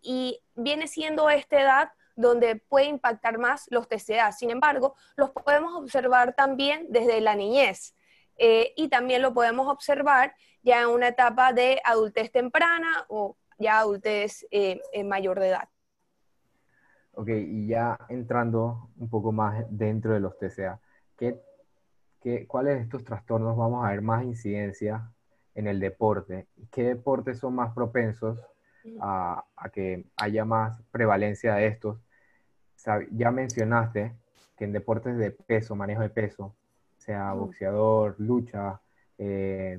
y 0.03 0.41
viene 0.55 0.87
siendo 0.87 1.31
esta 1.31 1.61
edad 1.61 1.93
donde 2.15 2.57
puede 2.57 2.87
impactar 2.87 3.39
más 3.39 3.67
los 3.71 3.89
TCA. 3.89 4.33
Sin 4.33 4.51
embargo, 4.51 4.95
los 5.17 5.31
podemos 5.31 5.75
observar 5.75 6.35
también 6.35 6.87
desde 6.91 7.21
la 7.21 7.35
niñez. 7.35 7.95
y 8.77 8.89
también 8.89 9.23
lo 9.23 9.33
podemos 9.35 9.69
observar 9.69 10.35
ya 10.63 10.81
en 10.83 10.89
una 10.89 11.09
etapa 11.09 11.53
de 11.53 11.81
adultez 11.85 12.33
temprana 12.33 13.05
o 13.09 13.37
ya 13.63 13.79
adultez 13.79 14.47
eh, 14.51 14.81
mayor 15.05 15.41
de 15.41 15.49
edad. 15.49 15.69
Ok, 17.15 17.29
y 17.29 17.67
ya 17.67 17.99
entrando 18.09 18.91
un 18.97 19.09
poco 19.09 19.33
más 19.33 19.65
dentro 19.71 20.15
de 20.15 20.21
los 20.21 20.39
TCA, 20.39 20.81
¿qué, 21.17 21.41
qué, 22.21 22.47
cuáles 22.47 22.77
de 22.77 22.83
estos 22.83 23.05
trastornos 23.05 23.57
vamos 23.57 23.85
a 23.85 23.91
ver 23.91 24.03
más 24.03 24.25
incidencia 24.25 25.11
en 25.55 25.67
el 25.67 25.79
deporte? 25.79 26.47
¿Qué 26.71 26.83
deportes 26.83 27.39
son 27.39 27.55
más 27.55 27.75
propensos 27.75 28.39
a, 29.01 29.45
a 29.57 29.69
que 29.69 30.07
haya 30.17 30.45
más 30.45 30.83
prevalencia 30.91 31.55
de 31.55 31.67
estos? 31.67 31.99
Ya 33.13 33.31
mencionaste 33.31 34.17
que 34.57 34.65
en 34.65 34.73
deportes 34.73 35.17
de 35.19 35.31
peso, 35.31 35.77
manejo 35.77 36.03
de 36.03 36.11
peso, 36.11 36.55
sea 36.97 37.33
boxeador, 37.33 38.15
lucha, 38.19 38.81
eh, 39.19 39.79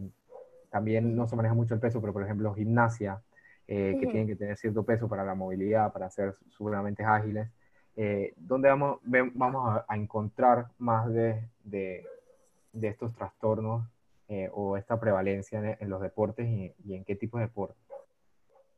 también 0.69 1.15
no 1.15 1.27
se 1.27 1.35
maneja 1.35 1.53
mucho 1.53 1.73
el 1.73 1.79
peso, 1.79 2.01
pero 2.01 2.13
por 2.13 2.23
ejemplo 2.23 2.53
gimnasia, 2.53 3.21
eh, 3.65 3.95
que 3.97 4.07
tienen 4.07 4.27
que 4.27 4.35
tener 4.35 4.57
cierto 4.57 4.83
peso 4.83 5.07
para 5.07 5.23
la 5.23 5.35
movilidad, 5.35 5.93
para 5.93 6.09
ser 6.09 6.35
seguramente 6.57 7.01
ágiles. 7.03 7.47
Eh, 7.95 8.33
¿Dónde 8.35 8.67
vamos, 8.67 8.99
vamos 9.03 9.81
a, 9.87 9.95
encontrar 9.95 10.67
más 10.79 11.07
de, 11.13 11.47
de, 11.63 12.05
de 12.73 12.87
estos 12.89 13.13
trastornos 13.15 13.87
eh, 14.27 14.49
o 14.51 14.75
esta 14.75 14.99
prevalencia 14.99 15.77
en, 15.79 15.89
los 15.89 16.01
deportes 16.01 16.45
y, 16.45 16.73
en 16.93 17.05
qué 17.05 17.15
tipo 17.15 17.37
de 17.37 17.45
deportes? 17.45 17.77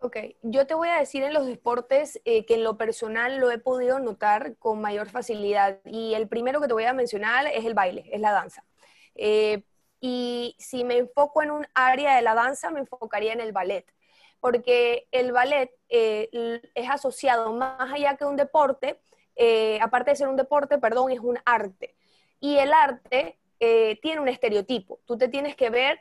Ok, 0.02 0.18
yo 0.44 0.68
te 0.68 0.76
voy 0.76 0.90
a 0.90 1.00
decir 1.00 1.24
en 1.24 1.34
los 1.34 1.48
deportes 1.48 2.22
que 2.24 2.46
en 2.48 2.64
lo 2.64 2.78
personal 2.78 3.40
lo 3.40 3.50
he 3.50 3.58
podido 3.58 3.98
notar 4.00 4.56
con 4.58 4.82
mayor 4.82 5.10
facilidad. 5.10 5.80
Y 5.84 6.14
el 6.14 6.28
primero 6.28 6.62
que 6.62 6.68
te 6.68 6.74
voy 6.74 6.84
a 6.84 6.94
mencionar 6.94 7.48
es 7.48 7.66
el 7.66 7.74
baile, 7.74 8.04
es 8.12 8.22
la 8.22 8.32
danza. 8.32 8.64
y 10.00 10.56
si 10.60 10.84
me 10.84 11.00
enfoco 11.00 11.42
en 11.42 11.50
un 11.50 11.66
área 11.74 12.16
de 12.18 12.22
la 12.22 12.36
danza, 12.36 12.70
me 12.70 12.82
enfocaría 12.82 13.34
en 13.34 13.42
el 13.42 13.52
ballet 13.52 13.95
porque 14.46 15.08
el 15.12 15.32
ballet 15.32 15.72
eh, 15.90 16.30
es 16.76 16.88
asociado 16.88 17.52
más 17.52 17.92
allá 17.92 18.16
que 18.16 18.26
un 18.26 18.36
deporte, 18.36 19.02
eh, 19.36 19.80
aparte 19.82 20.12
de 20.12 20.18
ser 20.18 20.28
un 20.28 20.36
deporte, 20.36 20.78
perdón, 20.78 21.12
es 21.12 21.20
un 21.20 21.40
arte. 21.46 21.96
Y 22.40 22.60
el 22.60 22.72
arte 22.72 23.40
eh, 23.60 24.00
tiene 24.04 24.22
un 24.22 24.28
estereotipo. 24.28 25.00
Tú 25.06 25.18
te 25.18 25.30
tienes 25.30 25.56
que 25.56 25.72
ver 25.72 26.00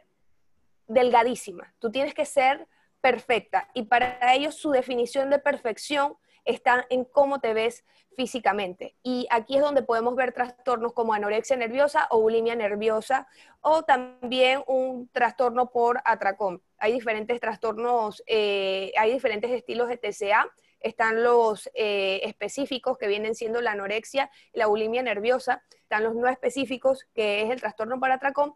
delgadísima, 0.86 1.72
tú 1.78 1.90
tienes 1.90 2.12
que 2.12 2.26
ser 2.26 2.68
perfecta. 3.00 3.70
Y 3.72 3.84
para 3.84 4.34
ellos 4.34 4.56
su 4.56 4.72
definición 4.72 5.30
de 5.30 5.38
perfección 5.38 6.18
está 6.44 6.84
en 6.90 7.06
cómo 7.06 7.40
te 7.40 7.54
ves 7.54 7.82
físicamente. 8.14 8.94
Y 9.02 9.26
aquí 9.30 9.56
es 9.56 9.62
donde 9.62 9.82
podemos 9.82 10.16
ver 10.16 10.32
trastornos 10.32 10.92
como 10.92 11.14
anorexia 11.14 11.56
nerviosa 11.56 12.08
o 12.10 12.20
bulimia 12.20 12.54
nerviosa 12.54 13.26
o 13.62 13.84
también 13.84 14.62
un 14.66 15.08
trastorno 15.08 15.70
por 15.70 16.02
atracón. 16.04 16.62
Hay 16.84 16.92
diferentes 16.92 17.40
trastornos, 17.40 18.22
eh, 18.26 18.92
hay 18.98 19.10
diferentes 19.10 19.50
estilos 19.50 19.88
de 19.88 19.96
TCA. 19.96 20.46
Están 20.80 21.22
los 21.22 21.70
eh, 21.72 22.20
específicos 22.24 22.98
que 22.98 23.08
vienen 23.08 23.34
siendo 23.34 23.62
la 23.62 23.72
anorexia 23.72 24.30
la 24.52 24.66
bulimia 24.66 25.02
nerviosa. 25.02 25.62
Están 25.80 26.04
los 26.04 26.14
no 26.14 26.28
específicos, 26.28 27.06
que 27.14 27.40
es 27.40 27.50
el 27.50 27.58
trastorno 27.58 27.98
por 27.98 28.10
atracón 28.10 28.54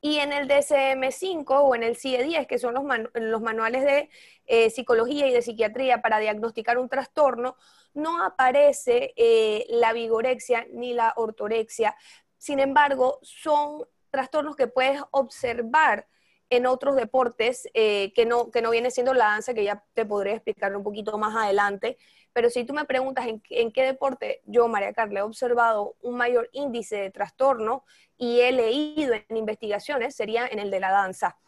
y 0.00 0.16
en 0.16 0.32
el 0.32 0.48
DSM-5 0.48 1.44
o 1.50 1.74
en 1.74 1.82
el 1.82 1.96
CIE-10, 1.96 2.46
que 2.46 2.58
son 2.58 2.72
los, 2.72 2.84
los 3.12 3.42
manuales 3.42 3.84
de 3.84 4.08
eh, 4.46 4.70
psicología 4.70 5.26
y 5.26 5.32
de 5.34 5.42
psiquiatría 5.42 6.00
para 6.00 6.18
diagnosticar 6.18 6.78
un 6.78 6.88
trastorno, 6.88 7.56
no 7.92 8.24
aparece 8.24 9.12
eh, 9.16 9.66
la 9.68 9.92
vigorexia 9.92 10.66
ni 10.72 10.94
la 10.94 11.12
ortorexia. 11.16 11.96
Sin 12.38 12.60
embargo, 12.60 13.18
son 13.20 13.86
trastornos 14.10 14.56
que 14.56 14.68
puedes 14.68 15.02
observar 15.10 16.06
en 16.50 16.66
otros 16.66 16.96
deportes 16.96 17.68
eh, 17.74 18.12
que, 18.14 18.26
no, 18.26 18.50
que 18.50 18.62
no 18.62 18.70
viene 18.70 18.90
siendo 18.90 19.14
la 19.14 19.26
danza, 19.26 19.54
que 19.54 19.64
ya 19.64 19.84
te 19.94 20.06
podré 20.06 20.32
explicar 20.34 20.74
un 20.76 20.82
poquito 20.82 21.18
más 21.18 21.34
adelante, 21.34 21.98
pero 22.36 22.50
si 22.50 22.64
tú 22.64 22.74
me 22.74 22.84
preguntas 22.84 23.26
en, 23.26 23.72
qué 23.72 23.82
deporte 23.82 24.42
yo, 24.44 24.68
María 24.68 24.92
Carla, 24.92 25.20
he 25.20 25.22
observado 25.22 25.96
un 26.02 26.18
mayor 26.18 26.50
índice 26.52 26.96
de 26.96 27.10
trastorno 27.10 27.82
y 28.18 28.40
he 28.40 28.52
leído 28.52 29.14
en 29.14 29.36
investigaciones, 29.38 30.14
sería 30.14 30.46
en 30.46 30.58
el 30.58 30.70
de 30.70 30.80
la 30.80 30.90
danza. 30.90 31.38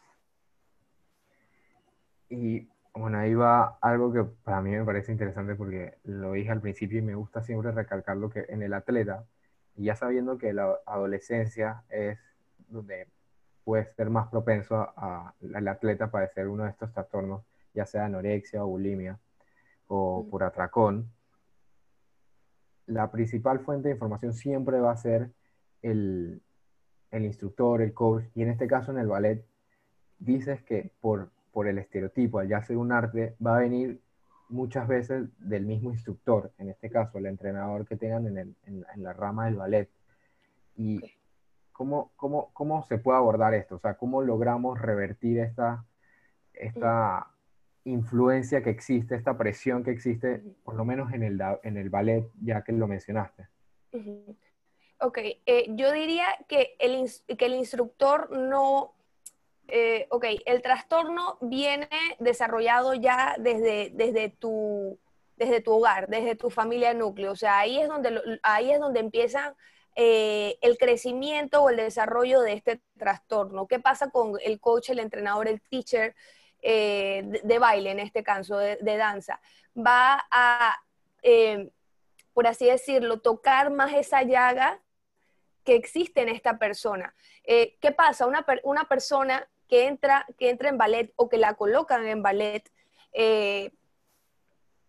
Y, 2.27 2.67
Bueno, 2.95 3.19
ahí 3.19 3.35
va 3.35 3.77
algo 3.81 4.11
que 4.11 4.23
para 4.43 4.61
mí 4.61 4.71
me 4.71 4.83
parece 4.83 5.11
interesante 5.11 5.53
porque 5.53 5.99
lo 6.05 6.31
dije 6.31 6.49
al 6.49 6.59
principio 6.59 6.97
y 6.97 7.03
me 7.03 7.13
gusta 7.13 7.43
siempre 7.43 7.71
recalcar 7.71 8.17
lo 8.17 8.31
que 8.31 8.47
en 8.49 8.63
el 8.63 8.73
atleta, 8.73 9.25
ya 9.75 9.95
sabiendo 9.95 10.39
que 10.39 10.53
la 10.53 10.75
adolescencia 10.87 11.83
es 11.89 12.17
donde 12.67 13.07
puede 13.69 13.85
ser 13.93 14.09
más 14.09 14.27
propenso 14.29 14.91
al 14.97 15.67
atleta 15.67 16.05
a 16.05 16.09
padecer 16.09 16.47
uno 16.47 16.63
de 16.63 16.71
estos 16.71 16.91
trastornos, 16.91 17.43
ya 17.71 17.85
sea 17.85 18.05
anorexia 18.05 18.65
o 18.65 18.67
bulimia 18.67 19.19
o 19.85 20.25
por 20.27 20.41
atracón, 20.41 21.11
la 22.87 23.11
principal 23.11 23.59
fuente 23.59 23.89
de 23.89 23.93
información 23.93 24.33
siempre 24.33 24.79
va 24.79 24.91
a 24.91 24.97
ser 24.97 25.29
el, 25.83 26.41
el 27.11 27.25
instructor, 27.25 27.83
el 27.83 27.93
coach, 27.93 28.23
y 28.33 28.41
en 28.41 28.49
este 28.49 28.65
caso 28.65 28.91
en 28.91 28.97
el 28.97 29.05
ballet, 29.05 29.45
dices 30.17 30.63
que 30.63 30.91
por, 30.99 31.29
por 31.51 31.67
el 31.67 31.77
estereotipo, 31.77 32.39
al 32.39 32.47
ya 32.47 32.63
ser 32.63 32.75
un 32.75 32.91
arte, 32.91 33.35
va 33.45 33.57
a 33.57 33.59
venir 33.59 34.01
muchas 34.49 34.87
veces 34.87 35.27
del 35.37 35.67
mismo 35.67 35.91
instructor, 35.91 36.51
en 36.57 36.69
este 36.69 36.89
caso 36.89 37.19
el 37.19 37.27
entrenador 37.27 37.85
que 37.85 37.97
tengan 37.97 38.25
en, 38.25 38.37
el, 38.39 38.55
en, 38.65 39.03
la 39.03 39.13
rama 39.13 39.45
del 39.45 39.57
ballet. 39.57 39.91
Y 40.75 41.18
¿cómo, 41.79 42.11
cómo, 42.17 42.51
cómo, 42.51 42.83
se 42.83 42.97
puede 42.97 43.19
abordar 43.19 43.53
esto? 43.53 43.75
O 43.75 43.79
sea, 43.79 43.93
¿cómo 43.93 44.21
logramos 44.21 44.81
revertir 44.81 45.39
esta, 45.39 45.85
esta 46.51 47.31
influencia 47.85 48.61
que 48.61 48.69
existe, 48.69 49.15
esta 49.15 49.37
presión 49.37 49.81
que 49.85 49.91
existe, 49.91 50.43
por 50.65 50.75
lo 50.75 50.83
menos 50.83 51.13
en 51.13 51.23
el, 51.23 51.39
en 51.63 51.77
el 51.77 51.89
ballet, 51.89 52.29
ya 52.41 52.65
que 52.65 52.73
lo 52.73 52.85
mencionaste? 52.85 53.47
Ok, 54.99 55.19
eh, 55.45 55.67
yo 55.69 55.93
diría 55.93 56.25
que 56.49 56.75
el, 56.79 57.09
que 57.37 57.45
el 57.45 57.53
instructor 57.53 58.29
no, 58.29 58.93
eh, 59.69 60.05
ok, 60.09 60.25
el 60.45 60.61
trastorno 60.61 61.37
viene 61.39 61.87
desarrollado 62.19 62.93
ya 62.93 63.37
desde, 63.39 63.91
desde, 63.93 64.27
tu, 64.27 64.99
desde 65.37 65.61
tu 65.61 65.71
hogar, 65.71 66.09
desde 66.09 66.35
tu 66.35 66.49
familia 66.49 66.93
núcleo, 66.93 67.31
o 67.31 67.37
sea, 67.37 67.59
ahí 67.59 67.79
es 67.79 67.87
donde, 67.87 68.19
ahí 68.43 68.69
es 68.69 68.81
donde 68.81 68.99
empieza 68.99 69.55
eh, 70.01 70.57
el 70.61 70.77
crecimiento 70.77 71.61
o 71.61 71.69
el 71.69 71.77
desarrollo 71.77 72.41
de 72.41 72.53
este 72.53 72.81
trastorno. 72.97 73.67
¿Qué 73.67 73.79
pasa 73.79 74.09
con 74.09 74.33
el 74.43 74.59
coach, 74.59 74.89
el 74.91 74.99
entrenador, 74.99 75.47
el 75.47 75.61
teacher 75.61 76.15
de, 76.61 77.57
baile, 77.59 77.91
en 77.91 77.99
este 77.99 78.23
caso, 78.23 78.57
de, 78.57 78.77
danza? 78.97 79.41
Va 79.75 80.25
a, 80.31 80.77
por 82.33 82.47
así 82.47 82.67
decirlo, 82.67 83.19
tocar 83.19 83.71
más 83.71 83.93
esa 83.93 84.23
llaga 84.23 84.79
que 85.63 85.75
existe 85.75 86.21
en 86.21 86.29
esta 86.29 86.57
persona. 86.57 87.13
Eh, 87.43 87.77
¿Qué 87.79 87.91
pasa? 87.91 88.25
Una, 88.25 88.45
una, 88.63 88.85
persona 88.85 89.47
que 89.67 89.87
entra, 89.87 90.25
que 90.37 90.49
entra 90.49 90.69
en 90.69 90.77
ballet 90.77 91.13
o 91.15 91.29
que 91.29 91.37
la 91.37 91.53
colocan 91.53 92.07
en 92.07 92.23
ballet, 92.23 92.71
eh, 93.13 93.71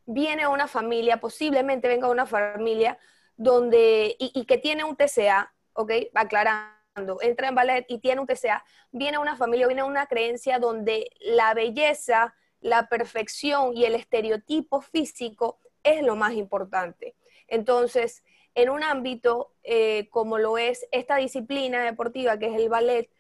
viene 0.07 0.45
a 0.45 0.49
una 0.49 0.69
familia, 0.69 1.21
posiblemente 1.21 1.89
venga 1.89 2.07
a 2.07 2.11
una 2.11 2.25
familia 2.25 2.99
donde, 3.41 4.17
y, 4.19 4.45
que 4.45 4.59
tiene 4.59 4.85
un 4.85 4.97
TCA, 4.97 5.51
¿ok? 5.73 5.93
Aclarando, 6.15 7.23
entra 7.23 7.49
en 7.49 7.55
ballet 7.55 7.87
y 7.89 7.99
tiene 7.99 8.21
un 8.21 8.27
TCA, 8.27 8.63
viene 8.93 9.17
una 9.17 9.35
familia, 9.35 9.67
viene 9.67 9.83
una 9.83 10.07
creencia 10.07 10.59
donde 10.59 11.09
la 11.21 11.55
belleza, 11.55 12.35
la 12.61 12.91
perfección 12.91 13.75
y 13.75 13.87
el 13.87 13.95
estereotipo 13.95 14.83
físico 14.83 15.59
es 15.83 16.03
lo 16.03 16.17
más 16.17 16.35
importante. 16.35 17.17
Entonces, 17.49 18.23
en 18.55 18.69
un 18.69 18.83
ámbito 18.83 19.55
eh, 19.63 20.11
como 20.11 20.37
lo 20.37 20.59
es 20.59 20.87
esta 20.93 21.17
disciplina 21.17 21.83
deportiva, 21.83 22.39
que 22.39 22.49
es 22.49 22.61
el 22.61 22.69
ballet, 22.69 23.11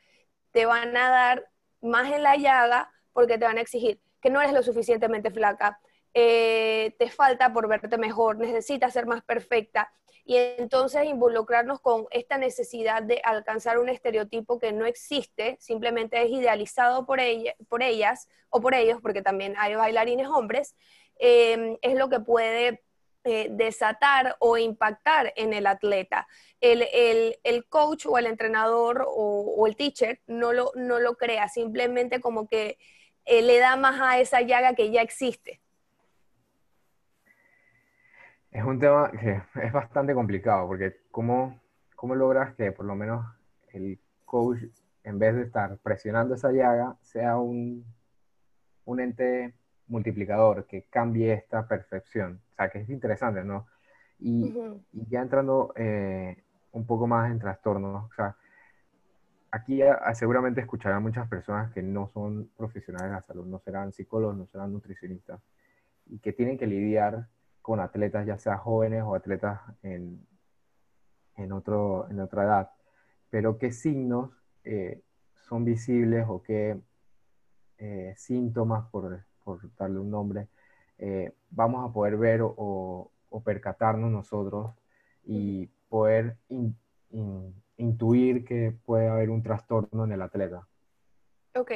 te 0.50 0.66
van 0.66 0.94
a 0.98 1.08
dar 1.08 1.50
más 1.80 2.12
en 2.12 2.22
la 2.22 2.36
llaga 2.36 2.92
porque 3.14 3.38
te 3.38 3.46
van 3.46 3.56
a 3.56 3.62
exigir 3.62 4.02
que 4.20 4.28
no 4.28 4.42
eres 4.42 4.52
lo 4.52 4.62
suficientemente 4.62 5.30
flaca, 5.30 5.80
eh, 6.12 6.94
te 6.98 7.08
falta 7.08 7.54
por 7.54 7.68
verte 7.68 7.96
mejor, 7.96 8.36
necesitas 8.36 8.92
ser 8.92 9.06
más 9.06 9.22
perfecta. 9.22 9.90
Y 10.24 10.36
entonces 10.36 11.04
involucrarnos 11.04 11.80
con 11.80 12.06
esta 12.10 12.38
necesidad 12.38 13.02
de 13.02 13.20
alcanzar 13.24 13.78
un 13.78 13.88
estereotipo 13.88 14.58
que 14.58 14.72
no 14.72 14.86
existe, 14.86 15.56
simplemente 15.60 16.22
es 16.22 16.30
idealizado 16.30 17.06
por, 17.06 17.18
por 17.68 17.82
ellas 17.82 18.28
o 18.48 18.60
por 18.60 18.74
ellos, 18.74 19.00
porque 19.00 19.22
también 19.22 19.54
hay 19.58 19.74
bailarines 19.74 20.28
hombres, 20.28 20.74
eh, 21.18 21.78
es 21.82 21.94
lo 21.96 22.08
que 22.08 22.20
puede 22.20 22.82
eh, 23.22 23.48
desatar 23.50 24.36
o 24.38 24.56
impactar 24.56 25.34
en 25.36 25.52
el 25.52 25.66
atleta. 25.66 26.26
El, 26.58 27.66
coach 27.68 28.06
o 28.06 28.16
el 28.16 28.24
entrenador 28.24 29.06
o, 29.06 29.66
el 29.66 29.76
teacher 29.76 30.20
no 30.26 30.54
lo, 30.54 30.72
no 30.74 30.98
lo 31.00 31.16
crea, 31.16 31.48
simplemente 31.48 32.22
como 32.22 32.48
que 32.48 32.78
eh, 33.26 33.42
le 33.42 33.58
da 33.58 33.76
más 33.76 34.00
a 34.00 34.18
esa 34.20 34.40
llaga 34.40 34.74
que 34.74 34.90
ya 34.90 35.02
existe. 35.02 35.59
Es 38.50 38.64
un 38.64 38.78
tema 38.78 39.10
que 39.12 39.42
es 39.62 39.72
bastante 39.72 40.14
complicado, 40.14 40.66
porque 40.66 40.96
¿cómo, 41.10 41.60
cómo 41.94 42.14
logras 42.14 42.54
que 42.54 42.72
por 42.72 42.86
lo 42.86 42.94
menos 42.94 43.24
el 43.72 43.98
coach, 44.24 44.62
en 45.04 45.18
vez 45.18 45.34
de 45.34 45.42
estar 45.42 45.78
presionando 45.78 46.34
esa 46.34 46.52
llaga, 46.52 46.96
sea 47.02 47.36
un, 47.36 47.84
un 48.84 49.00
ente 49.00 49.54
multiplicador 49.90 50.66
que 50.66 50.84
cambie 50.84 51.32
esta 51.32 51.66
percepción. 51.66 52.40
O 52.52 52.54
sea, 52.54 52.70
que 52.70 52.80
es 52.80 52.88
interesante, 52.88 53.44
¿no? 53.44 53.66
Y, 54.18 54.54
ya 54.92 55.22
entrando 55.22 55.72
eh, 55.76 56.42
un 56.72 56.86
poco 56.86 57.06
más 57.06 57.30
en 57.30 57.38
trastornos, 57.38 58.10
o 58.10 58.14
sea, 58.14 58.36
aquí 59.50 59.80
seguramente 60.14 60.60
escucharán 60.60 61.02
muchas 61.02 61.26
personas 61.28 61.72
que 61.72 61.82
no 61.82 62.08
son 62.08 62.50
profesionales 62.56 63.10
de 63.10 63.16
la 63.16 63.22
salud, 63.22 63.46
no 63.46 63.58
serán 63.60 63.92
psicólogos, 63.92 64.36
no 64.36 64.46
serán 64.46 64.72
nutricionistas, 64.72 65.40
y 66.06 66.18
que 66.18 66.32
tienen 66.32 66.58
que 66.58 66.66
lidiar 66.66 67.26
con 67.62 67.80
atletas, 67.80 68.26
ya 68.26 68.38
sea 68.38 68.58
jóvenes 68.58 69.02
o 69.04 69.14
atletas 69.14 69.60
en, 69.82 70.26
en, 71.36 71.52
otro, 71.52 72.08
en 72.10 72.20
otra 72.20 72.44
edad. 72.44 72.70
Pero 73.30 73.58
qué 73.58 73.72
signos 73.72 74.30
eh, 74.64 75.02
son 75.34 75.64
visibles 75.64 76.26
o 76.28 76.42
qué 76.42 76.80
eh, 77.78 78.14
síntomas, 78.16 78.88
por 78.90 79.24
por 79.42 79.74
darle 79.76 79.98
un 79.98 80.10
nombre, 80.10 80.48
eh, 80.98 81.32
vamos 81.48 81.88
a 81.88 81.92
poder 81.92 82.16
ver 82.18 82.40
o, 82.42 83.10
percatarnos 83.42 84.10
nosotros 84.10 84.72
y 85.24 85.66
poder 85.88 86.36
intuir 87.78 88.44
que 88.44 88.76
puede 88.84 89.08
haber 89.08 89.30
un 89.30 89.42
trastorno 89.42 90.04
en 90.04 90.12
el 90.12 90.20
atleta. 90.20 90.68
Ok, 91.54 91.72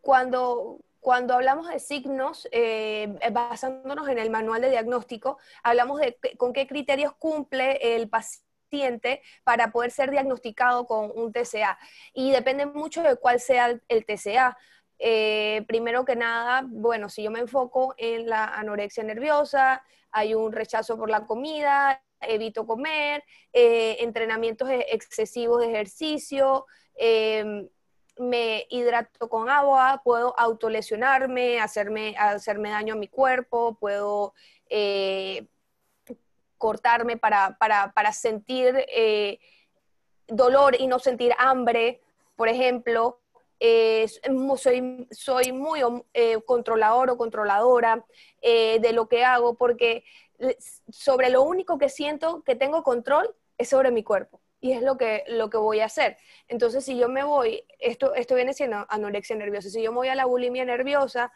cuando, 0.00 0.80
cuando 1.04 1.34
hablamos 1.34 1.68
de 1.68 1.80
signos, 1.80 2.48
eh, 2.50 3.14
basándonos 3.30 4.08
en 4.08 4.18
el 4.18 4.30
manual 4.30 4.62
de 4.62 4.70
diagnóstico, 4.70 5.36
hablamos 5.62 6.00
de 6.00 6.16
con 6.38 6.54
qué 6.54 6.66
criterios 6.66 7.12
cumple 7.18 7.94
el 7.94 8.08
paciente 8.08 9.20
para 9.44 9.70
poder 9.70 9.90
ser 9.90 10.10
diagnosticado 10.10 10.86
con 10.86 11.12
un 11.14 11.30
TCA. 11.30 11.78
Y 12.14 12.30
depende 12.30 12.64
mucho 12.64 13.02
de 13.02 13.16
cuál 13.16 13.38
sea 13.38 13.78
el 13.86 14.06
TCA. 14.06 14.56
Eh, 14.98 15.66
primero 15.68 16.06
que 16.06 16.16
nada, 16.16 16.64
bueno, 16.66 17.10
si 17.10 17.22
yo 17.22 17.30
me 17.30 17.40
enfoco 17.40 17.94
en 17.98 18.26
la 18.26 18.46
anorexia 18.46 19.04
nerviosa, 19.04 19.82
hay 20.10 20.34
un 20.34 20.52
rechazo 20.52 20.96
por 20.96 21.10
la 21.10 21.26
comida, 21.26 22.02
evito 22.22 22.66
comer, 22.66 23.22
eh, 23.52 23.98
entrenamientos 24.00 24.70
e-, 24.70 24.86
excesivos 24.88 25.60
de 25.60 25.70
ejercicio, 25.70 26.64
em, 26.94 27.68
me 28.18 28.66
hidrato 28.70 29.28
con 29.28 29.48
agua, 29.48 30.00
puedo 30.04 30.38
autolesionarme, 30.38 31.60
hacerme, 31.60 32.16
hacerme 32.16 32.70
daño 32.70 32.94
a 32.94 32.98
mi 32.98 33.08
cuerpo, 33.08 33.76
puedo 33.78 34.34
eh, 34.68 35.46
cortarme 36.58 37.16
para, 37.16 37.56
para 37.58 38.12
sentir 38.12 38.86
dolor 40.26 40.76
y 40.78 40.86
no 40.86 40.98
sentir 40.98 41.32
hambre, 41.38 42.00
por 42.36 42.48
ejemplo. 42.48 43.20
Eh, 43.60 44.06
soy, 44.56 45.06
soy 45.10 45.52
muy 45.52 45.80
eh, 46.12 46.42
controlador 46.44 47.10
o 47.10 47.16
controladora 47.16 48.04
eh, 48.42 48.78
de 48.80 48.92
lo 48.92 49.08
que 49.08 49.24
hago 49.24 49.54
porque 49.54 50.04
sobre 50.90 51.30
lo 51.30 51.42
único 51.42 51.78
que 51.78 51.88
siento 51.88 52.42
que 52.42 52.56
tengo 52.56 52.82
control 52.82 53.34
es 53.56 53.68
sobre 53.68 53.92
mi 53.92 54.02
cuerpo 54.02 54.40
y 54.64 54.72
es 54.72 54.80
lo 54.80 54.96
que, 54.96 55.24
lo 55.28 55.50
que 55.50 55.58
voy 55.58 55.80
a 55.80 55.84
hacer. 55.84 56.16
Entonces, 56.48 56.86
si 56.86 56.96
yo 56.96 57.10
me 57.10 57.22
voy, 57.22 57.66
esto, 57.80 58.14
esto 58.14 58.34
viene 58.34 58.54
siendo 58.54 58.86
anorexia 58.88 59.36
nerviosa, 59.36 59.68
si 59.68 59.82
yo 59.82 59.92
me 59.92 59.98
voy 59.98 60.08
a 60.08 60.14
la 60.14 60.24
bulimia 60.24 60.64
nerviosa, 60.64 61.30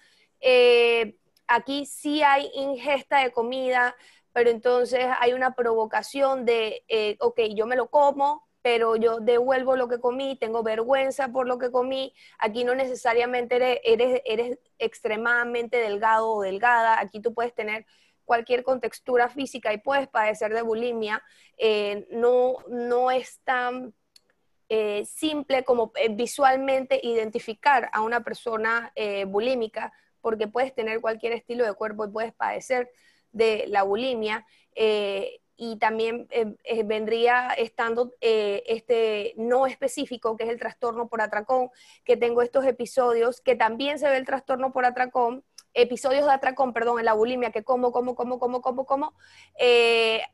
aquí 1.46 1.84
sí 1.84 2.22
hay 2.22 2.50
ingesta 2.54 3.22
de 3.22 3.30
comida, 3.30 3.94
pero 4.32 4.48
entonces 4.48 5.04
hay 5.20 5.34
una 5.34 5.54
provocación 5.54 6.46
de, 6.46 7.18
ok, 7.20 7.38
yo 7.54 7.66
me 7.66 7.76
lo 7.76 7.90
como, 7.90 8.48
pero 8.62 8.96
yo 8.96 9.20
devuelvo 9.20 9.76
lo 9.76 9.88
que 9.88 10.00
comí, 10.00 10.38
tengo 10.38 10.62
vergüenza 10.62 11.28
por 11.28 11.46
lo 11.46 11.58
que 11.58 11.70
comí. 11.70 12.14
Aquí 12.38 12.64
no 12.64 12.74
necesariamente 12.74 13.56
eres, 13.84 14.22
eres, 14.24 14.58
extremadamente 14.78 15.76
delgado 15.76 16.32
o 16.32 16.40
delgada, 16.40 16.98
aquí 16.98 17.20
tú 17.20 17.34
puedes 17.34 17.54
tener 17.54 17.84
cualquier 18.28 18.62
contextura 18.62 19.28
física 19.28 19.72
y 19.72 19.78
puedes 19.78 20.06
padecer 20.06 20.54
de 20.54 20.62
bulimia. 20.62 21.20
Eh, 21.56 22.06
no, 22.12 22.58
no 22.68 23.10
es 23.10 23.40
tan 23.42 23.94
eh, 24.68 25.04
simple 25.06 25.64
como 25.64 25.90
eh, 25.96 26.10
visualmente 26.10 27.00
identificar 27.02 27.88
a 27.92 28.02
una 28.02 28.22
persona 28.22 28.92
bulímica 29.26 29.92
porque 30.20 30.46
puedes 30.46 30.74
tener 30.74 31.00
cualquier 31.00 31.32
estilo 31.32 31.64
de 31.64 31.72
cuerpo 31.72 32.04
y 32.04 32.10
puedes 32.10 32.34
padecer 32.34 32.90
de 33.32 33.64
la 33.68 33.82
bulimia. 33.82 34.44
Eh, 34.74 35.40
y 35.60 35.76
también 35.78 36.28
eh, 36.30 36.54
eh, 36.62 36.84
vendría 36.84 37.50
estando 37.50 38.12
este 38.20 39.34
no 39.36 39.66
específico, 39.66 40.36
que 40.36 40.44
es 40.44 40.50
el 40.50 40.58
trastorno 40.58 41.08
por 41.08 41.20
atracón, 41.20 41.70
que 42.04 42.16
tengo 42.16 42.42
estos 42.42 42.64
episodios, 42.64 43.40
que 43.40 43.56
también 43.56 43.98
se 43.98 44.08
ve 44.08 44.18
el 44.18 44.24
trastorno 44.24 44.72
por 44.72 44.84
atracón, 44.84 45.42
episodios 45.74 46.26
de 46.26 46.32
atracón, 46.32 46.72
perdón, 46.72 46.98
en 46.98 47.04
la 47.04 47.12
bulimia, 47.14 47.50
que 47.50 47.64
como, 47.64 47.92
como, 47.92 48.14
como, 48.14 48.38
como, 48.38 48.60
como, 48.60 48.86
como, 48.86 49.14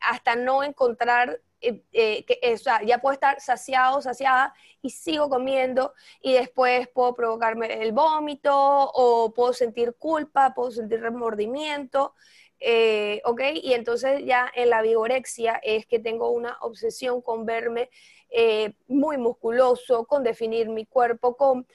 hasta 0.01 0.37
no 0.37 0.62
encontrar 0.62 1.40
que, 1.61 2.38
o 2.53 2.57
sea, 2.59 2.83
ya 2.83 2.99
puedo 2.99 3.14
estar 3.14 3.40
saciado, 3.40 4.03
saciada 4.03 4.55
y 4.83 4.90
sigo 4.90 5.31
comiendo 5.31 5.94
y 6.20 6.35
después 6.35 6.88
puedo 6.88 7.14
provocarme 7.14 7.83
el 7.83 7.92
vómito 7.92 8.53
o 8.55 9.33
puedo 9.33 9.53
sentir 9.53 9.94
culpa, 9.99 10.55
puedo 10.55 10.70
sentir 10.70 11.01
remordimiento. 11.01 12.14
Eh, 12.61 13.20
¿ok? 13.25 13.42
Y 13.62 13.75
entonces 13.75 14.25
ya 14.25 14.51
en 14.55 14.70
la 14.70 14.81
vigorexia 14.81 15.61
es 15.62 15.85
que 15.87 15.99
tengo 15.99 16.31
una 16.31 16.57
obsesión 16.62 17.20
con 17.20 17.44
verme 17.44 17.90
eh, 18.31 18.75
muy 18.88 19.18
musculoso, 19.18 20.07
con 20.07 20.23
definir 20.23 20.68
mi 20.70 20.87
cuerpo, 20.87 21.37
con, 21.37 21.66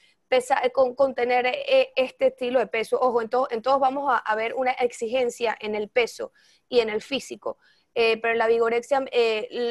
con, 0.72 0.94
con 0.94 1.14
tener 1.14 1.46
eh, 1.46 1.92
este 1.96 2.28
estilo 2.28 2.58
de 2.58 2.66
peso. 2.66 2.98
Ojo, 3.00 3.22
en, 3.22 3.30
en 3.50 3.62
todos 3.62 3.80
vamos 3.80 4.20
a, 4.24 4.34
ver 4.36 4.54
una 4.54 4.72
exigencia 4.72 5.56
en 5.60 5.74
el 5.74 5.88
peso 5.88 6.32
y 6.68 6.80
en 6.80 6.90
el 6.90 7.02
físico. 7.02 7.58
pero 7.94 8.34
la 8.34 8.46
vigorexia 8.46 9.04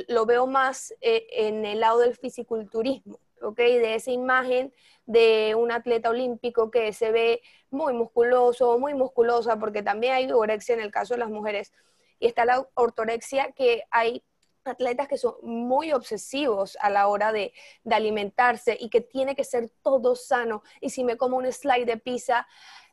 lo 0.08 0.26
veo 0.26 0.48
más 0.48 0.94
en 1.02 1.66
el 1.66 1.80
lado 1.80 2.00
del 2.00 2.16
fisiculturismo, 2.16 3.20
¿ok? 3.42 3.58
De 3.58 3.96
esa 3.96 4.12
imagen 4.12 4.74
de 5.06 5.56
un 5.56 5.72
atleta 5.72 6.12
olímpico 6.12 6.70
que 6.70 6.94
se 6.94 7.12
ve 7.12 7.42
muy 7.72 7.94
musculoso, 7.94 8.78
muy 8.78 8.94
musculosa, 8.94 9.58
porque 9.58 9.82
también 9.82 10.14
hay 10.14 10.32
orexia 10.32 10.76
en 10.76 10.82
el 10.82 10.92
caso 10.92 11.16
de 11.16 11.20
las 11.22 11.30
mujeres. 11.30 11.72
Y 12.20 12.28
está 12.28 12.46
la 12.46 12.68
ortorexia, 12.76 13.52
que 13.54 13.84
hay 13.90 14.24
atletas 14.70 15.08
que 15.08 15.18
son 15.18 15.36
muy 15.42 15.92
obsesivos 15.92 16.78
a 16.82 16.90
la 16.90 17.08
hora 17.08 17.32
de, 17.32 17.54
alimentarse 17.90 18.78
y 18.80 18.90
que 18.90 19.02
tiene 19.02 19.36
que 19.36 19.44
ser 19.44 19.70
todo 19.82 20.16
sano. 20.16 20.64
Y 20.80 20.92
si 20.92 21.04
me 21.04 21.18
como 21.18 21.38
un 21.38 21.52
slide 21.52 21.86
de 21.86 21.98
pizza, 21.98 22.48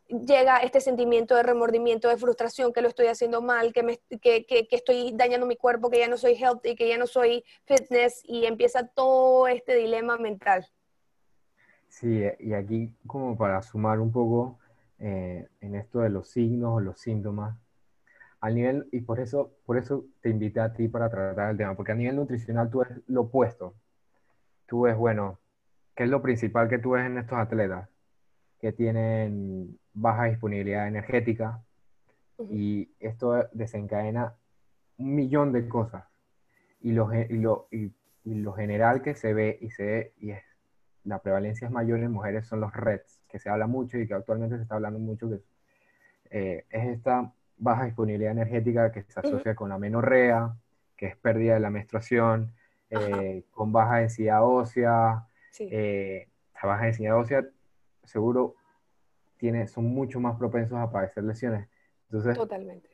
llega 0.08 0.58
este 0.58 0.80
sentimiento 0.80 1.34
de 1.34 1.42
remordimiento, 1.42 2.08
de 2.08 2.16
frustración, 2.16 2.72
que 2.72 2.80
lo 2.80 2.88
estoy 2.88 3.06
haciendo 3.06 3.42
mal, 3.42 3.72
que, 3.72 3.82
me, 3.82 3.98
que, 4.20 4.46
estoy 4.70 5.12
dañando 5.14 5.46
mi 5.46 5.56
cuerpo, 5.56 5.90
que 5.90 5.98
ya 5.98 6.08
no 6.08 6.16
soy 6.16 6.34
healthy, 6.34 6.74
que 6.74 6.88
ya 6.88 6.98
no 6.98 7.06
soy 7.06 7.44
fitness, 7.64 8.22
y 8.24 8.46
empieza 8.46 8.86
todo 8.86 9.46
este 9.48 9.74
dilema 9.74 10.16
mental. 10.16 10.66
Sí, 11.88 12.24
y 12.40 12.52
aquí 12.52 12.92
como 13.06 13.36
para 13.36 13.62
sumar 13.62 14.00
un 14.00 14.12
poco 14.12 14.58
eh, 14.98 15.46
en 15.60 15.74
esto 15.74 16.00
de 16.00 16.10
los 16.10 16.28
signos 16.30 16.76
o 16.76 16.80
los 16.80 17.00
síntomas, 17.00 17.56
al 18.40 18.54
nivel, 18.54 18.88
y 18.92 19.00
por 19.00 19.20
eso, 19.20 19.52
por 19.64 19.78
eso 19.78 20.04
te 20.20 20.30
invité 20.30 20.60
a 20.60 20.72
ti 20.72 20.88
para 20.88 21.10
tratar 21.10 21.50
el 21.50 21.56
tema, 21.56 21.74
porque 21.74 21.92
a 21.92 21.94
nivel 21.94 22.16
nutricional 22.16 22.70
tú 22.70 22.80
ves 22.80 22.88
lo 23.06 23.22
opuesto. 23.22 23.74
Tú 24.66 24.82
ves, 24.82 24.96
bueno, 24.96 25.38
¿qué 25.94 26.04
es 26.04 26.10
lo 26.10 26.22
principal 26.22 26.68
que 26.68 26.78
tú 26.78 26.90
ves 26.90 27.06
en 27.06 27.18
estos 27.18 27.38
atletas? 27.38 27.88
Que 28.60 28.72
tienen 28.72 29.78
baja 29.94 30.24
disponibilidad 30.24 30.88
energética 30.88 31.62
y 32.50 32.90
esto 33.00 33.48
desencadena 33.52 34.34
un 34.98 35.14
millón 35.14 35.52
de 35.52 35.68
cosas. 35.68 36.04
Y 36.82 36.92
lo, 36.92 37.12
y 37.14 37.38
lo, 37.38 37.68
y 37.70 37.92
lo 38.24 38.52
general 38.52 39.02
que 39.02 39.14
se 39.14 39.32
ve 39.34 39.58
y 39.60 39.70
se 39.70 39.84
ve, 39.84 40.12
y 40.18 40.30
es 40.30 40.42
la 41.06 41.20
prevalencia 41.20 41.66
es 41.66 41.72
mayor 41.72 42.00
en 42.00 42.10
mujeres 42.10 42.46
son 42.46 42.60
los 42.60 42.74
REDS, 42.74 43.22
que 43.28 43.38
se 43.38 43.48
habla 43.48 43.66
mucho 43.66 43.96
y 43.96 44.06
que 44.06 44.14
actualmente 44.14 44.56
se 44.56 44.62
está 44.62 44.74
hablando 44.74 44.98
mucho, 44.98 45.30
que 45.30 45.40
eh, 46.30 46.64
es 46.68 46.88
esta 46.88 47.32
baja 47.58 47.84
disponibilidad 47.84 48.32
energética 48.32 48.92
que 48.92 49.02
se 49.02 49.20
asocia 49.20 49.54
con 49.54 49.68
la 49.68 49.78
menorrea, 49.78 50.54
que 50.96 51.06
es 51.06 51.16
pérdida 51.16 51.54
de 51.54 51.60
la 51.60 51.70
menstruación, 51.70 52.52
eh, 52.90 53.44
con 53.50 53.72
baja 53.72 53.96
densidad 53.96 54.44
ósea. 54.44 55.26
Eh, 55.58 56.28
la 56.62 56.68
baja 56.68 56.84
densidad 56.84 57.16
ósea 57.16 57.44
seguro 58.04 58.54
tiene, 59.38 59.66
son 59.66 59.86
mucho 59.86 60.20
más 60.20 60.36
propensos 60.36 60.78
a 60.78 60.90
padecer 60.90 61.24
lesiones. 61.24 61.68
Entonces, 62.04 62.36
Totalmente. 62.36 62.88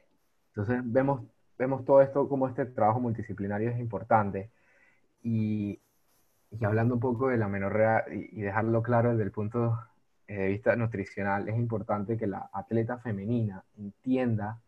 Entonces 0.49 0.81
vemos, 0.85 1.23
vemos 1.59 1.85
todo 1.85 2.03
esto 2.03 2.29
como 2.29 2.49
este 2.49 2.67
trabajo 2.67 3.01
multidisciplinario 3.01 3.71
es 3.71 3.79
importante. 3.79 4.51
Y 5.23 5.81
y 6.61 6.65
hablando 6.65 6.95
un 6.95 7.01
poco 7.01 7.29
de 7.29 7.39
la 7.39 7.49
menorrea 7.49 8.05
y, 8.11 8.41
dejarlo 8.41 8.83
claro 8.83 9.11
desde 9.11 9.25
el 9.25 9.31
punto 9.31 9.79
eh, 10.33 10.37
de 10.37 10.49
vista 10.49 10.75
nutricional, 10.77 11.47
es 11.47 11.57
importante 11.57 12.17
que 12.17 12.27
la 12.27 12.49
atleta 12.55 12.97
femenina 12.97 13.63
entienda 13.77 14.63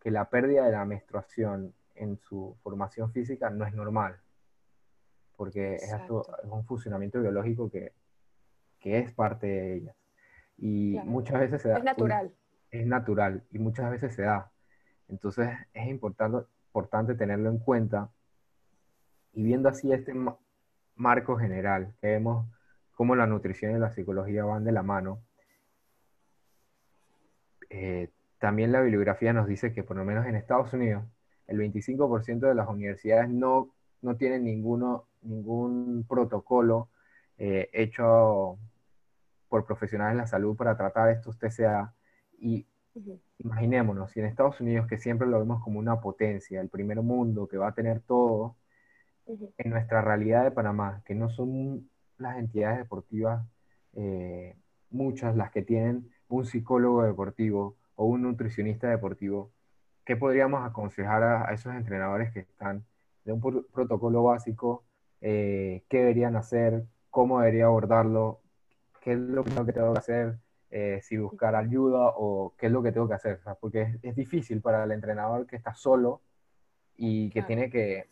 que 0.00 0.10
la 0.10 0.30
pérdida 0.30 0.64
de 0.64 0.72
la 0.72 0.86
menstruación 0.86 1.74
en 1.94 2.16
su 2.16 2.56
formación 2.62 3.12
física 3.12 3.50
no 3.50 3.66
es 3.66 3.74
normal, 3.74 4.18
porque 5.36 5.74
es, 5.74 5.92
un 6.44 6.64
funcionamiento 6.64 7.20
biológico 7.20 7.70
que, 7.70 7.92
que, 8.80 9.00
es 9.00 9.12
parte 9.12 9.46
de 9.46 9.74
ella. 9.74 9.94
Y 10.56 10.98
muchas 11.04 11.38
veces 11.38 11.60
se 11.60 11.68
da... 11.68 11.76
Es 11.76 11.84
natural. 11.84 12.34
es 12.70 12.86
natural 12.86 13.42
y 13.50 13.58
muchas 13.58 13.90
veces 13.90 14.14
se 14.14 14.22
da. 14.22 14.50
Entonces 15.08 15.50
es 15.74 15.86
importante, 15.86 16.48
importante 16.68 17.14
tenerlo 17.14 17.50
en 17.50 17.58
cuenta 17.58 18.10
y 19.34 19.42
viendo 19.42 19.68
así 19.68 19.92
este, 19.92 20.14
marco 20.94 21.36
general, 21.36 21.92
que 22.00 22.06
vemos 22.06 22.46
cómo 22.94 23.16
la 23.16 23.26
nutrición 23.26 23.76
y 23.76 23.78
la 23.78 23.90
psicología 23.90 24.44
van 24.44 24.64
de 24.64 24.72
la 24.72 24.82
mano. 24.82 25.20
Eh, 27.70 28.10
también 28.38 28.72
la 28.72 28.80
bibliografía 28.80 29.32
nos 29.32 29.46
dice 29.46 29.72
que 29.72 29.82
por 29.82 29.96
lo 29.96 30.04
menos 30.04 30.26
en 30.26 30.36
Estados 30.36 30.72
Unidos 30.72 31.04
el 31.46 31.58
25% 31.58 32.40
de 32.40 32.54
las 32.54 32.68
universidades 32.68 33.28
no, 33.28 33.70
no 34.02 34.16
tienen 34.16 34.44
ninguno, 34.44 35.06
ningún 35.22 36.04
protocolo 36.08 36.88
eh, 37.38 37.68
hecho 37.72 38.58
por 39.48 39.66
profesionales 39.66 40.16
de 40.16 40.22
la 40.22 40.26
salud 40.26 40.56
para 40.56 40.76
tratar 40.76 41.10
estos 41.10 41.38
TCA. 41.38 41.94
Y 42.38 42.66
imaginémonos, 43.38 44.10
si 44.10 44.20
en 44.20 44.26
Estados 44.26 44.60
Unidos, 44.60 44.86
que 44.86 44.98
siempre 44.98 45.26
lo 45.26 45.38
vemos 45.38 45.62
como 45.62 45.78
una 45.78 46.00
potencia, 46.00 46.60
el 46.60 46.68
primer 46.68 47.02
mundo 47.02 47.48
que 47.48 47.58
va 47.58 47.68
a 47.68 47.74
tener 47.74 48.00
todo, 48.00 48.56
en 49.26 49.70
nuestra 49.70 50.02
realidad 50.02 50.44
de 50.44 50.50
Panamá, 50.50 51.02
que 51.06 51.14
no 51.14 51.30
son 51.30 51.88
las 52.18 52.38
entidades 52.38 52.78
deportivas, 52.78 53.46
eh, 53.94 54.56
muchas 54.90 55.36
las 55.36 55.50
que 55.50 55.62
tienen 55.62 56.10
un 56.28 56.46
psicólogo 56.46 57.02
deportivo 57.02 57.76
o 57.96 58.06
un 58.06 58.22
nutricionista 58.22 58.88
deportivo, 58.88 59.50
¿qué 60.04 60.16
podríamos 60.16 60.64
aconsejar 60.64 61.22
a, 61.22 61.52
esos 61.52 61.74
entrenadores 61.74 62.32
que 62.32 62.40
están 62.40 62.84
de 63.24 63.32
un 63.32 63.40
protocolo 63.40 64.22
básico? 64.24 64.84
Eh, 65.20 65.84
¿Qué 65.88 65.98
deberían 65.98 66.36
hacer? 66.36 66.84
¿Cómo 67.10 67.40
debería 67.40 67.66
abordarlo? 67.66 68.40
¿Qué 69.00 69.12
es 69.12 69.18
lo 69.18 69.44
que 69.44 69.72
tengo 69.72 69.92
que 69.92 69.98
hacer? 69.98 70.38
Eh, 70.70 71.00
si 71.02 71.16
buscar 71.16 71.54
ayuda 71.54 72.12
o 72.16 72.54
qué 72.58 72.66
es 72.66 72.72
lo 72.72 72.82
que 72.82 72.90
tengo 72.90 73.06
que 73.06 73.14
hacer, 73.14 73.38
porque 73.60 73.98
es, 74.02 74.16
difícil 74.16 74.60
para 74.60 74.82
el 74.82 74.90
entrenador 74.90 75.46
que 75.46 75.54
está 75.54 75.72
solo 75.72 76.20
y 76.96 77.30
que 77.30 77.42
tiene 77.42 77.70
que 77.70 78.08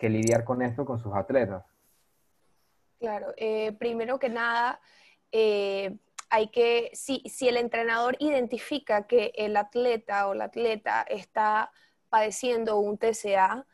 que 0.00 0.08
lidiar 0.08 0.44
con 0.44 0.62
esto 0.62 0.84
con 0.86 0.98
sus 0.98 1.14
atletas? 1.14 1.62
Claro, 3.00 3.32
eh, 3.38 3.72
primero 3.78 4.18
que 4.18 4.28
nada, 4.28 4.78
eh, 5.32 5.96
hay 6.28 6.48
que, 6.50 6.90
si, 6.92 7.22
si 7.26 7.48
el 7.48 7.56
entrenador 7.56 8.14
identifica 8.20 9.06
que 9.06 9.32
el 9.36 9.56
atleta 9.56 10.28
o 10.28 10.34
la 10.34 10.44
atleta 10.44 11.02
está 11.08 11.72
padeciendo 12.10 12.78
un 12.78 12.98
TCA, 12.98 13.66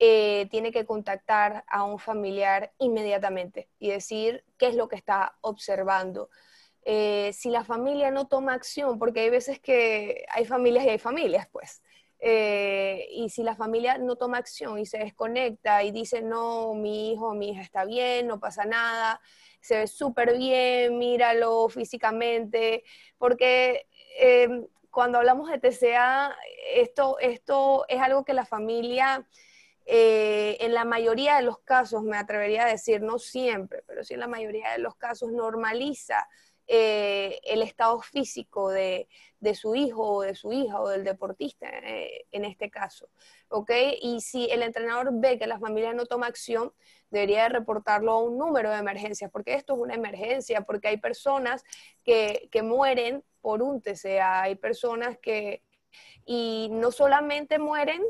eh, 0.00 0.48
tiene 0.50 0.72
que 0.72 0.84
contactar 0.84 1.64
a 1.68 1.84
un 1.84 2.00
familiar 2.00 2.72
inmediatamente 2.78 3.68
y 3.78 3.90
decir 3.90 4.44
qué 4.58 4.66
es 4.68 4.74
lo 4.74 4.88
que 4.88 4.96
está 4.96 5.36
observando. 5.42 6.28
si 7.32 7.50
la 7.50 7.64
familia 7.64 8.10
no 8.10 8.26
toma 8.26 8.54
acción, 8.54 8.98
porque 8.98 9.20
hay 9.20 9.30
veces 9.30 9.60
que 9.60 10.24
hay 10.30 10.44
familias 10.46 10.84
y 10.84 10.88
hay 10.90 10.98
familias, 10.98 11.46
pues. 11.52 11.82
Eh, 12.24 13.08
y 13.10 13.30
si 13.30 13.42
la 13.42 13.56
familia 13.56 13.98
no 13.98 14.14
toma 14.14 14.38
acción 14.38 14.78
y 14.78 14.86
se 14.86 14.98
desconecta 14.98 15.82
y 15.82 15.90
dice, 15.90 16.22
no, 16.22 16.72
mi 16.72 17.10
hijo, 17.10 17.34
mi 17.34 17.50
hija 17.50 17.62
está 17.62 17.84
bien, 17.84 18.28
no 18.28 18.38
pasa 18.38 18.64
nada, 18.64 19.20
se 19.60 19.78
ve 19.78 19.86
súper 19.88 20.38
bien, 20.38 20.98
míralo 20.98 21.68
físicamente, 21.68 22.84
porque 23.18 23.88
eh, 24.20 24.68
cuando 24.92 25.18
hablamos 25.18 25.50
de 25.50 25.58
TCA, 25.58 26.36
esto, 26.76 27.18
esto 27.18 27.86
es 27.88 28.00
algo 28.00 28.24
que 28.24 28.34
la 28.34 28.46
familia, 28.46 29.26
eh, 29.84 30.58
en 30.60 30.74
la 30.74 30.84
mayoría 30.84 31.34
de 31.36 31.42
los 31.42 31.58
casos, 31.58 32.04
me 32.04 32.16
atrevería 32.16 32.66
a 32.66 32.68
decir, 32.68 33.02
no 33.02 33.18
siempre, 33.18 33.82
pero 33.84 34.04
sí 34.04 34.14
en 34.14 34.20
la 34.20 34.28
mayoría 34.28 34.70
de 34.70 34.78
los 34.78 34.94
casos 34.94 35.32
normaliza 35.32 36.28
eh, 36.74 37.38
el 37.44 37.60
estado 37.60 38.00
físico 38.00 38.70
de, 38.70 39.06
su 39.54 39.74
hijo 39.74 40.10
o 40.10 40.22
de 40.22 40.34
su 40.34 40.54
hija 40.54 40.80
o 40.80 40.88
del 40.88 41.04
deportista 41.04 41.68
eh, 41.68 42.24
en 42.32 42.46
este 42.46 42.70
caso. 42.70 43.10
Y 44.00 44.22
si 44.22 44.50
el 44.50 44.62
entrenador 44.62 45.10
ve 45.12 45.38
que 45.38 45.46
la 45.46 45.58
familia 45.58 45.92
no 45.92 46.06
toma 46.06 46.28
acción, 46.28 46.72
debería 47.10 47.50
reportarlo 47.50 48.12
a 48.12 48.22
un 48.22 48.38
número 48.38 48.70
de 48.70 48.78
emergencias, 48.78 49.30
porque 49.30 49.52
esto 49.52 49.74
es 49.74 49.80
una 49.80 49.96
emergencia, 49.96 50.62
porque 50.62 50.88
hay 50.88 50.96
personas 50.96 51.62
que, 52.04 52.48
mueren 52.64 53.22
por 53.42 53.60
un 53.60 53.82
TCA, 53.82 54.40
hay 54.40 54.54
personas 54.54 55.18
que, 55.18 55.62
y 56.24 56.70
no 56.72 56.90
solamente 56.90 57.58
mueren 57.58 58.02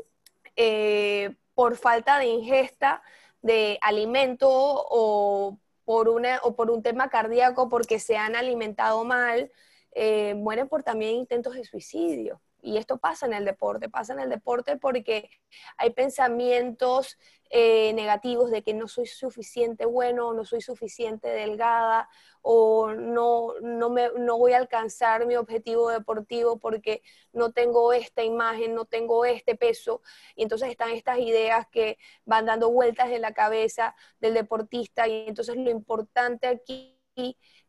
eh, 0.55 1.35
por 1.53 1.75
falta 1.75 2.17
de 2.17 2.27
ingesta 2.27 3.03
de 3.41 3.77
alimento 3.81 4.47
o 4.49 5.59
por, 5.85 6.09
una, 6.09 6.39
o 6.43 6.55
por 6.55 6.71
un 6.71 6.81
tema 6.81 7.09
cardíaco 7.09 7.69
porque 7.69 7.99
se 7.99 8.17
han 8.17 8.35
alimentado 8.35 9.03
mal, 9.03 9.51
eh, 9.91 10.33
mueren 10.35 10.67
por 10.67 10.83
también 10.83 11.15
intentos 11.15 11.55
de 11.55 11.63
suicidio. 11.63 12.41
Y 12.63 12.77
esto 12.77 12.97
pasa 12.97 13.25
en 13.25 13.33
el 13.33 13.45
deporte, 13.45 13.89
pasa 13.89 14.13
en 14.13 14.21
el 14.21 14.29
deporte 14.29 14.77
porque 14.77 15.29
hay 15.77 15.91
pensamientos 15.91 17.17
eh, 17.49 17.93
negativos 17.93 18.49
de 18.51 18.63
que 18.63 18.73
no 18.73 18.87
soy 18.87 19.05
suficiente 19.05 19.85
bueno, 19.85 20.33
no 20.33 20.45
soy 20.45 20.61
suficiente 20.61 21.27
delgada, 21.27 22.09
o 22.41 22.91
no, 22.93 23.53
no, 23.61 23.89
me, 23.89 24.09
no 24.17 24.37
voy 24.37 24.51
a 24.53 24.57
alcanzar 24.57 25.25
mi 25.25 25.35
objetivo 25.37 25.89
deportivo 25.89 26.57
porque 26.59 27.01
no 27.31 27.53
tengo 27.53 27.93
esta 27.93 28.23
imagen, 28.23 28.75
no 28.75 28.85
tengo 28.85 29.25
este 29.25 29.55
peso. 29.55 30.01
Y 30.35 30.43
entonces 30.43 30.69
están 30.69 30.91
estas 30.91 31.19
ideas 31.19 31.67
que 31.71 31.97
van 32.25 32.45
dando 32.45 32.69
vueltas 32.69 33.09
en 33.11 33.21
la 33.21 33.33
cabeza 33.33 33.95
del 34.19 34.33
deportista. 34.33 35.07
Y 35.07 35.27
entonces 35.27 35.55
lo 35.55 35.69
importante 35.71 36.47
aquí 36.47 36.99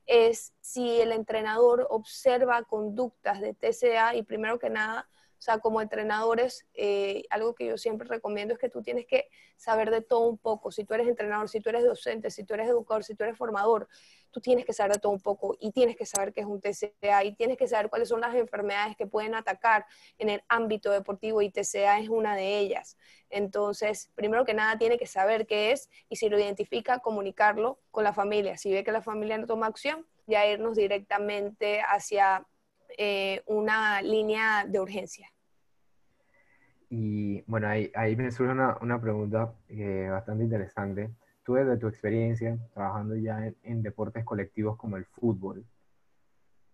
es 0.07 0.53
si 0.61 1.01
el 1.01 1.13
entrenador 1.13 1.87
observa 1.91 2.63
conductas 2.65 3.41
de 3.41 3.55
TCA 3.55 4.15
y 4.15 4.23
primero 4.23 4.59
que 4.59 4.71
nada, 4.71 5.09
sea, 5.45 5.59
como 5.59 5.83
entrenadores, 5.83 6.67
eh, 6.75 7.25
algo 7.29 7.55
que 7.55 7.67
yo 7.67 7.77
siempre 7.77 8.09
recomiendo 8.09 8.55
es 8.55 8.61
que 8.61 8.71
tú 8.71 8.83
tienes 8.83 9.07
que 9.07 9.29
saber 9.57 9.91
de 9.91 10.01
todo 10.01 10.27
un 10.27 10.39
poco. 10.39 10.71
Si 10.73 10.85
tú 10.85 10.95
eres 10.95 11.07
entrenador, 11.07 11.49
si 11.49 11.61
tú 11.61 11.69
eres 11.69 11.85
docente, 11.85 12.31
si 12.31 12.45
tú 12.45 12.55
eres 12.55 12.69
educador, 12.69 13.05
si 13.05 13.15
tú 13.15 13.25
eres 13.25 13.37
formador, 13.37 13.89
tú 14.31 14.41
tienes 14.41 14.65
que 14.65 14.73
saber 14.73 14.95
de 14.95 15.01
todo 15.01 15.13
un 15.13 15.21
poco 15.21 15.55
y 15.61 15.71
tienes 15.73 15.97
que 15.97 16.07
saber 16.07 16.33
qué 16.33 16.41
es 16.41 16.47
un 16.47 16.61
TCA 16.61 17.25
y 17.25 17.35
tienes 17.35 17.57
que 17.59 17.69
saber 17.69 17.91
cuáles 17.91 18.09
son 18.09 18.21
las 18.21 18.35
enfermedades 18.35 18.97
que 18.97 19.07
pueden 19.07 19.35
atacar 19.35 19.87
en 20.19 20.31
el 20.31 20.43
ámbito 20.49 20.91
deportivo 20.91 21.43
y 21.43 21.51
TCA 21.51 21.99
es 21.99 22.09
una 22.09 22.35
de 22.35 22.59
ellas. 22.59 22.97
Entonces, 23.29 24.11
primero 24.15 24.45
que 24.45 24.55
nada, 24.55 24.79
tiene 24.79 24.99
que 24.99 25.07
saber 25.07 25.47
qué 25.47 25.73
es 25.73 25.91
y 26.09 26.17
si 26.17 26.29
lo 26.29 26.39
identifica, 26.39 27.01
comunicarlo 27.01 27.81
con 27.91 28.03
la 28.03 28.13
familia. 28.13 28.57
Si 28.57 28.73
ve 28.73 28.83
que 28.83 28.93
la 28.93 29.03
familia 29.03 29.39
no 29.39 29.47
toma 29.47 29.67
acción, 29.67 30.07
ya 30.27 30.47
irnos 30.47 30.77
directamente 30.77 31.83
hacia 31.83 32.47
eh, 32.97 33.43
una 33.47 34.03
línea 34.03 34.65
de 34.67 34.81
urgencia. 34.81 35.34
Y 36.95 37.43
bueno, 37.49 37.67
ahí, 37.67 37.91
ahí 37.95 38.15
me 38.15 38.31
surge 38.31 38.53
una, 38.53 38.77
una 38.81 39.01
pregunta 39.01 39.53
eh, 39.69 40.09
bastante 40.11 40.45
interesante. 40.45 41.11
Tú 41.43 41.55
desde 41.55 41.77
tu 41.77 41.89
experiencia 41.89 42.57
trabajando 42.73 43.17
ya 43.17 43.53
en, 43.65 43.83
deportes 43.83 44.25
colectivos 44.25 44.77
como 44.77 44.97
el 44.97 45.05
fútbol, 45.05 45.65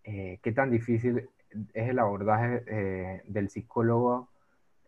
eh, 0.05 0.39
¿qué 0.43 0.53
tan 0.53 0.71
difícil 0.71 1.31
es 1.73 1.89
el 1.89 1.99
abordaje 1.99 3.23
del 3.27 3.49
psicólogo 3.49 4.29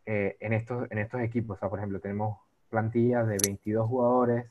en, 0.05 0.53
estos, 0.53 0.90
en 0.90 0.99
estos 0.99 1.23
equipos? 1.23 1.57
O 1.57 1.61
sea, 1.61 1.71
por 1.71 1.79
ejemplo, 1.79 1.99
tenemos 1.99 2.38
plantillas 2.68 3.27
de 3.27 3.38
22 3.42 3.88
jugadores 3.88 4.47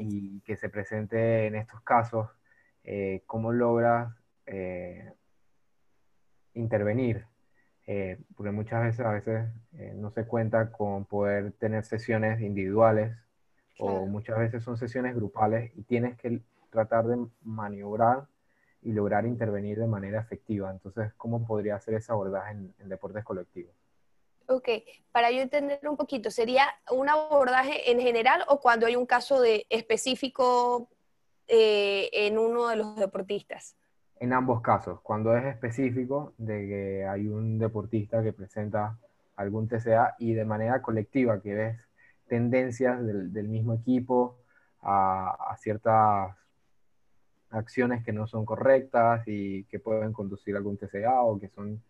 y 0.00 0.40
que 0.40 0.56
se 0.56 0.70
presente 0.70 1.46
en 1.46 1.54
estos 1.54 1.82
casos 1.82 2.28
eh, 2.90 3.22
cómo 3.26 3.52
logras 3.52 4.10
eh, 4.46 5.12
intervenir, 6.54 7.26
eh, 7.90 8.18
porque 8.36 8.52
muchas 8.52 8.82
veces 8.82 9.00
a 9.00 9.12
veces 9.12 9.48
no 9.94 10.10
se 10.10 10.26
cuenta 10.26 10.70
con 10.70 11.06
poder 11.06 11.52
tener 11.52 11.86
sesiones 11.86 12.38
individuales 12.42 13.16
o 13.78 14.04
muchas 14.04 14.38
veces 14.38 14.62
son 14.62 14.76
sesiones 14.76 15.14
grupales 15.14 15.72
y 15.74 15.84
tienes 15.84 16.14
que 16.18 16.42
tratar 16.68 17.06
de 17.06 17.16
maniobrar 17.40 18.26
y 18.82 18.92
lograr 18.92 19.24
intervenir 19.24 19.78
de 19.78 19.86
manera 19.86 20.20
efectiva. 20.20 20.70
Entonces, 20.70 21.14
¿cómo 21.16 21.46
podría 21.46 21.76
hacer 21.76 21.94
ese 21.94 22.12
abordaje 22.12 22.52
en, 22.52 22.88
deportes 22.90 23.24
colectivos? 23.24 23.74
Ok, 24.48 24.68
para 25.10 25.30
yo 25.30 25.40
entender 25.40 25.80
un 25.88 25.96
poquito, 25.96 26.30
¿sería 26.30 26.66
un 26.90 27.08
abordaje 27.08 27.90
en 27.90 28.00
general 28.00 28.44
o 28.48 28.60
cuando 28.60 28.84
hay 28.84 28.96
un 28.96 29.06
caso 29.06 29.40
de 29.40 29.64
específico 29.70 30.90
eh, 31.46 32.10
en 32.12 32.36
uno 32.36 32.68
de 32.68 32.76
los 32.76 32.96
deportistas? 32.96 33.77
En 34.20 34.32
ambos 34.32 34.62
casos, 34.62 35.00
cuando 35.00 35.36
es 35.36 35.44
específico 35.44 36.34
de 36.38 36.66
que 36.66 37.06
hay 37.06 37.28
un 37.28 37.58
deportista 37.58 38.22
que 38.22 38.32
presenta 38.32 38.98
algún 39.36 39.68
TCA 39.68 40.16
y 40.18 40.34
de 40.34 40.44
manera 40.44 40.82
colectiva, 40.82 41.40
que 41.40 41.54
ves 41.54 41.88
tendencias 42.26 43.04
del, 43.06 43.48
mismo 43.48 43.74
equipo 43.74 44.38
a, 44.82 45.56
ciertas 45.60 46.34
acciones 47.50 48.04
que 48.04 48.12
no 48.12 48.26
son 48.26 48.44
correctas 48.44 49.22
y 49.26 49.64
que 49.64 49.78
pueden 49.78 50.12
conducir 50.12 50.54
a 50.54 50.58
algún 50.58 50.76
TCA 50.76 51.22
o 51.22 51.38
que 51.38 51.48
son 51.48 51.80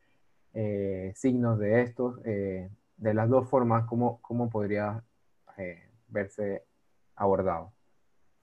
eh, 0.52 1.12
signos 1.14 1.58
de 1.58 1.82
estos. 1.82 2.20
Eh, 2.24 2.70
de 2.98 3.14
las 3.14 3.28
dos 3.28 3.48
formas, 3.48 3.84
¿cómo, 3.86 4.20
cómo 4.20 4.50
podría 4.50 5.02
verse 6.08 6.64
abordado? 7.16 7.72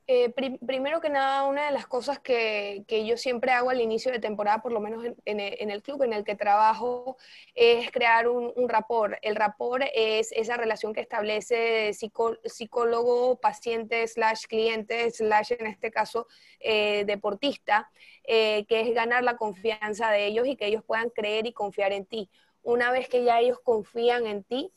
Eh, 0.07 0.31
primero 0.31 1.01
que 1.01 1.09
nada, 1.09 1.47
una 1.47 1.65
de 1.65 1.71
las 1.71 1.87
cosas 1.87 2.19
que, 2.19 2.85
yo 3.07 3.17
siempre 3.17 3.51
hago 3.51 3.71
al 3.71 3.81
inicio 3.81 4.11
de 4.11 4.19
temporada, 4.19 4.61
por 4.61 4.71
lo 4.71 4.79
menos 4.79 5.03
en, 5.25 5.39
el 5.39 5.81
club 5.81 6.03
en 6.03 6.13
el 6.13 6.23
que 6.23 6.35
trabajo, 6.35 7.17
es 7.55 7.89
crear 7.91 8.27
un, 8.27 8.53
un 8.55 8.69
rapport. 8.69 9.15
El 9.23 9.35
rapport 9.35 9.83
es 9.95 10.31
esa 10.31 10.57
relación 10.57 10.93
que 10.93 11.01
establece 11.01 11.91
psicólogo, 11.93 13.39
paciente, 13.39 14.07
slash 14.07 14.43
cliente, 14.45 15.09
slash 15.09 15.53
en 15.53 15.65
este 15.65 15.89
caso 15.89 16.27
eh, 16.59 17.03
deportista, 17.05 17.89
eh, 18.25 18.65
que 18.67 18.81
es 18.81 18.93
ganar 18.93 19.23
la 19.23 19.37
confianza 19.37 20.11
de 20.11 20.27
ellos 20.27 20.45
y 20.45 20.55
que 20.55 20.67
ellos 20.67 20.83
puedan 20.83 21.09
creer 21.09 21.47
y 21.47 21.53
confiar 21.53 21.91
en 21.93 22.05
ti. 22.05 22.29
Una 22.61 22.91
vez 22.91 23.09
que 23.09 23.23
ya 23.23 23.39
ellos 23.39 23.59
confían 23.63 24.27
en 24.27 24.43
ti, 24.43 24.71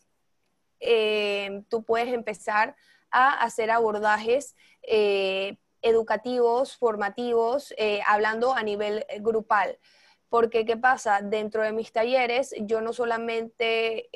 tú 1.69 1.83
puedes 1.83 2.09
empezar 2.15 2.71
a 2.71 2.77
hacer 3.11 3.71
abordajes 3.71 4.55
eh, 4.83 5.57
educativos, 5.83 6.77
formativos, 6.77 7.73
eh, 7.77 8.01
hablando 8.07 8.55
a 8.55 8.63
nivel 8.63 9.05
eh, 9.09 9.21
grupal. 9.21 9.79
Porque, 10.29 10.67
¿qué 10.67 10.77
pasa? 10.77 11.21
Dentro 11.23 11.63
de 11.63 11.73
mis 11.73 11.93
talleres, 11.93 12.55
yo 12.61 12.81
no 12.83 12.93
solamente 12.93 14.11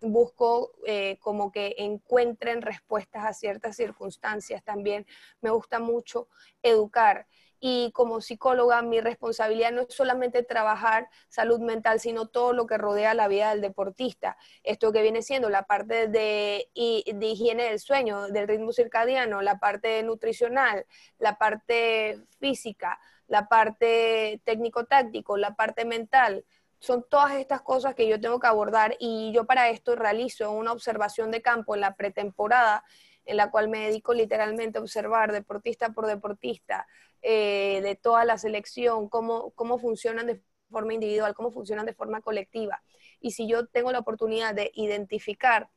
busco 0.00 0.72
como 1.20 1.52
que 1.52 1.74
encuentren 1.78 2.62
respuestas 2.62 3.26
a 3.26 3.34
ciertas 3.34 3.76
circunstancias, 3.76 4.64
también 4.64 5.06
me 5.42 5.50
gusta 5.50 5.80
mucho 5.80 6.28
educar 6.62 7.26
y 7.66 7.92
como 7.92 8.20
psicóloga 8.20 8.82
mi 8.82 9.00
responsabilidad 9.00 9.72
no 9.72 9.80
es 9.80 9.94
solamente 9.94 10.42
trabajar 10.42 11.08
salud 11.28 11.60
mental, 11.60 11.98
sino 11.98 12.26
todo 12.26 12.52
lo 12.52 12.66
que 12.66 12.76
rodea 12.76 13.14
la 13.14 13.26
vida 13.26 13.48
del 13.48 13.62
deportista. 13.62 14.36
Esto 14.62 14.92
que 14.92 15.00
viene 15.00 15.22
siendo 15.22 15.48
la 15.48 15.62
parte 15.62 16.08
de, 16.08 16.68
de 16.74 17.26
higiene 17.26 17.62
del 17.62 17.78
sueño, 17.78 18.28
del 18.28 18.48
ritmo 18.48 18.70
circadiano, 18.74 19.40
la 19.40 19.60
parte 19.60 20.02
nutricional, 20.02 20.84
la 21.18 21.38
parte 21.38 22.18
física, 22.38 23.00
la 23.28 23.48
parte 23.48 24.42
técnico-táctico, 24.44 25.38
la 25.38 25.54
parte 25.54 25.86
mental. 25.86 26.44
Son 26.80 27.02
todas 27.08 27.32
estas 27.32 27.62
cosas 27.62 27.94
que 27.94 28.06
yo 28.06 28.20
tengo 28.20 28.40
que 28.40 28.46
abordar 28.46 28.94
y 29.00 29.32
yo 29.32 29.46
para 29.46 29.70
esto 29.70 29.96
realizo 29.96 30.50
una 30.50 30.72
observación 30.72 31.30
de 31.30 31.40
campo 31.40 31.74
en 31.74 31.80
la 31.80 31.96
pretemporada 31.96 32.84
en 33.24 33.36
la 33.36 33.50
cual 33.50 33.68
me 33.68 33.86
dedico 33.86 34.14
literalmente 34.14 34.78
a 34.78 34.82
observar 34.82 35.32
deportista 35.32 35.90
por 35.90 36.06
deportista, 36.06 36.86
eh, 37.22 37.80
de 37.82 37.96
toda 37.96 38.24
la 38.24 38.36
selección, 38.36 39.08
cómo, 39.08 39.52
cómo 39.52 39.78
funcionan 39.78 40.26
de 40.26 40.42
forma 40.70 40.92
individual, 40.92 41.34
cómo 41.34 41.50
funcionan 41.50 41.86
de 41.86 41.94
forma 41.94 42.20
colectiva. 42.20 42.82
Y 43.18 43.30
si 43.30 43.48
yo 43.48 43.66
tengo 43.66 43.92
la 43.92 44.00
oportunidad 44.00 44.54
de 44.54 44.70
identificar 44.74 45.70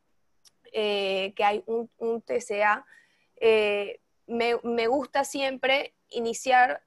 eh, 0.73 1.33
que 1.37 1.43
hay 1.45 1.63
un, 1.65 1.89
un 1.97 2.21
TCA, 2.21 2.85
eh, 3.37 4.01
me, 4.25 4.59
me, 4.63 4.87
gusta 4.87 5.23
siempre 5.23 5.95
iniciar 6.09 6.83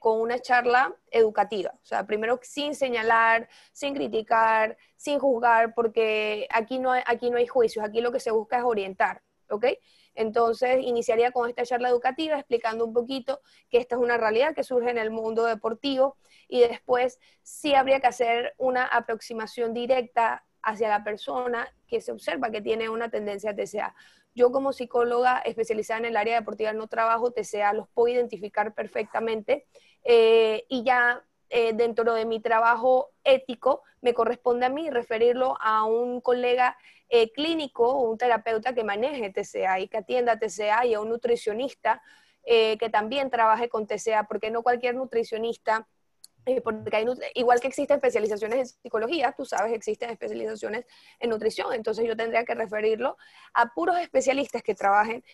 con 0.00 0.20
una 0.20 0.40
charla 0.40 0.92
educativa. 1.12 1.70
O 1.80 1.86
sea, 1.86 2.04
primero 2.04 2.40
sin 2.42 2.74
señalar, 2.74 3.48
sin 3.70 3.94
criticar, 3.94 4.76
sin 4.96 5.20
juzgar, 5.20 5.74
porque 5.74 6.48
aquí 6.50 6.80
no 6.80 6.90
aquí 7.06 7.30
no 7.30 7.36
hay 7.36 7.46
juicios, 7.46 7.84
aquí 7.84 8.00
lo 8.00 8.10
que 8.10 8.18
se 8.18 8.32
busca 8.32 8.58
es 8.58 8.64
orientar. 8.64 9.22
¿Ok? 9.48 9.66
Entonces, 10.14 10.78
iniciaría 10.82 11.32
con 11.32 11.48
esta 11.48 11.64
charla 11.64 11.88
educativa 11.88 12.36
explicando 12.38 12.84
un 12.84 12.92
poquito 12.92 13.40
que 13.68 13.78
esta 13.78 13.96
es 13.96 14.00
una 14.00 14.16
realidad 14.16 14.54
que 14.54 14.64
surge 14.64 14.90
en 14.90 14.98
el 14.98 15.10
mundo 15.10 15.44
deportivo 15.44 16.16
y 16.48 16.60
después 16.60 17.18
sí 17.42 17.74
habría 17.74 18.00
que 18.00 18.06
hacer 18.06 18.54
una 18.58 18.84
aproximación 18.84 19.74
directa 19.74 20.44
hacia 20.62 20.88
la 20.88 21.04
persona 21.04 21.68
que 21.86 22.00
se 22.00 22.12
observa 22.12 22.50
que 22.50 22.60
tiene 22.60 22.88
una 22.88 23.10
tendencia 23.10 23.50
a 23.50 23.54
TCA. 23.56 23.94
Yo 24.34 24.50
como 24.50 24.72
psicóloga 24.72 25.38
especializada 25.40 26.00
en 26.00 26.06
el 26.06 26.16
área 26.16 26.36
deportiva 26.36 26.72
no 26.72 26.88
trabajo 26.88 27.32
TCA, 27.32 27.72
los 27.72 27.88
puedo 27.88 28.14
identificar 28.14 28.74
perfectamente 28.74 29.66
eh, 30.02 30.64
y 30.68 30.82
ya 30.84 31.24
eh, 31.56 31.72
dentro 31.72 32.14
de 32.14 32.24
mi 32.24 32.40
trabajo 32.40 33.10
ético 33.22 33.82
me 34.00 34.12
corresponde 34.12 34.66
a 34.66 34.68
mí 34.68 34.90
referirlo 34.90 35.56
a 35.60 35.84
un 35.84 36.20
colega 36.20 36.76
eh, 37.08 37.30
clínico 37.30 37.88
o 37.88 38.10
un 38.10 38.18
terapeuta 38.18 38.74
que 38.74 38.82
maneje 38.82 39.30
TCA 39.30 39.78
y 39.78 39.86
que 39.86 39.98
atienda 39.98 40.36
TCA 40.36 40.84
y 40.84 40.94
a 40.94 41.00
un 41.00 41.10
nutricionista 41.10 42.02
que 42.46 42.90
también 42.92 43.30
trabaje 43.30 43.70
con 43.70 43.86
TCA, 43.86 44.24
porque 44.28 44.50
no 44.50 44.62
cualquier 44.62 44.94
nutricionista 44.94 45.88
porque 46.62 46.96
hay, 46.96 47.06
igual 47.34 47.60
que 47.60 47.68
existen 47.68 47.96
especializaciones 47.96 48.58
en 48.58 48.66
psicología, 48.66 49.32
tú 49.32 49.44
sabes, 49.44 49.72
existen 49.72 50.10
especializaciones 50.10 50.84
en 51.18 51.30
nutrición, 51.30 51.72
entonces 51.72 52.06
yo 52.06 52.16
tendría 52.16 52.44
que 52.44 52.54
referirlo 52.54 53.16
a 53.54 53.72
puros 53.72 53.98
especialistas 53.98 54.62
que 54.62 54.74
trabajen 54.74 55.24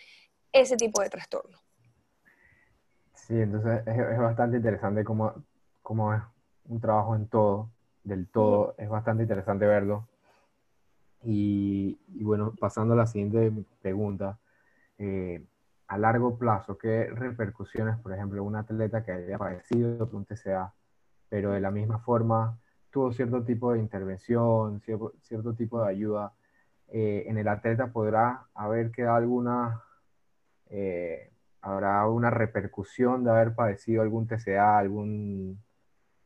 ese 0.53 0.77
tipo 0.77 1.03
de 1.03 1.11
trastorno. 1.11 1.59
Sí, 3.15 3.35
entonces 3.35 3.83
es, 3.87 4.19
bastante 4.19 4.57
interesante 4.57 5.05
cómo, 5.05 5.35
cómo, 5.91 6.15
es 6.15 6.23
un 6.67 6.81
trabajo 6.81 7.17
en 7.17 7.27
todo, 7.27 7.69
del 8.05 8.29
todo, 8.29 8.77
es 8.79 8.89
bastante 8.89 9.25
interesante 9.25 9.67
verlo. 9.67 10.07
Y, 11.25 11.99
bueno, 12.23 12.55
pasando 12.61 12.95
a 12.95 12.97
la 12.97 13.09
siguiente 13.09 13.53
pregunta, 13.83 14.39
eh, 14.99 15.45
a 15.89 15.99
largo 15.99 16.39
plazo, 16.39 16.79
¿qué 16.79 17.07
repercusiones, 17.13 17.99
por 17.99 18.13
ejemplo, 18.13 18.45
un 18.45 18.55
atleta 18.55 19.03
que 19.03 19.11
haya 19.11 19.37
padecido 19.37 20.09
un 20.13 20.25
TCA 20.25 20.73
pero 21.29 21.51
de 21.51 21.61
la 21.61 21.73
misma 21.73 21.99
forma 21.99 22.57
tuvo 22.91 23.13
cierto 23.13 23.43
tipo 23.43 23.73
de 23.73 23.81
intervención, 23.81 24.81
cierto, 25.23 25.55
tipo 25.55 25.83
de 25.83 25.91
ayuda, 25.91 26.35
eh, 26.87 27.25
en 27.27 27.37
el 27.37 27.49
atleta 27.49 27.89
podrá 27.93 28.47
haber 28.55 28.93
quedado 28.93 29.17
alguna, 29.17 29.83
eh, 30.67 31.33
habrá 31.63 32.07
una 32.07 32.31
repercusión 32.31 33.25
de 33.25 33.31
haber 33.33 33.57
padecido 33.57 34.03
algún 34.03 34.29
TCA, 34.29 34.79
algún 34.79 35.59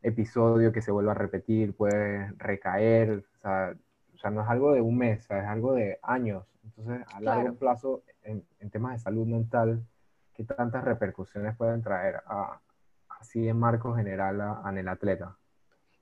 episodio 0.05 0.73
que 0.73 0.83
se 0.83 0.93
vuelva 0.93 1.13
a 1.13 1.17
repetir, 1.17 1.75
puede 1.75 2.33
recaer, 2.39 3.25
o 3.43 4.17
sea, 4.19 4.31
no 4.31 4.43
es 4.43 4.49
algo 4.49 4.73
de 4.73 4.81
un 4.81 4.97
mes, 4.97 5.23
es 5.25 5.31
algo 5.31 5.75
de 5.75 5.99
años. 6.03 6.45
Entonces, 6.63 7.07
a 7.13 7.21
largo 7.21 7.55
plazo, 7.57 8.03
en, 8.23 8.45
en, 8.61 8.71
temas 8.71 8.93
de 8.93 8.99
salud 9.01 9.27
mental, 9.27 9.85
¿qué 10.35 10.45
tantas 10.45 10.85
repercusiones 10.85 11.57
pueden 11.57 11.83
traer 11.83 12.23
a, 12.27 12.61
así 13.25 13.49
en 13.49 13.59
marco 13.59 13.95
general 13.95 14.43
en 14.69 14.79
el 14.79 14.89
atleta. 14.89 15.37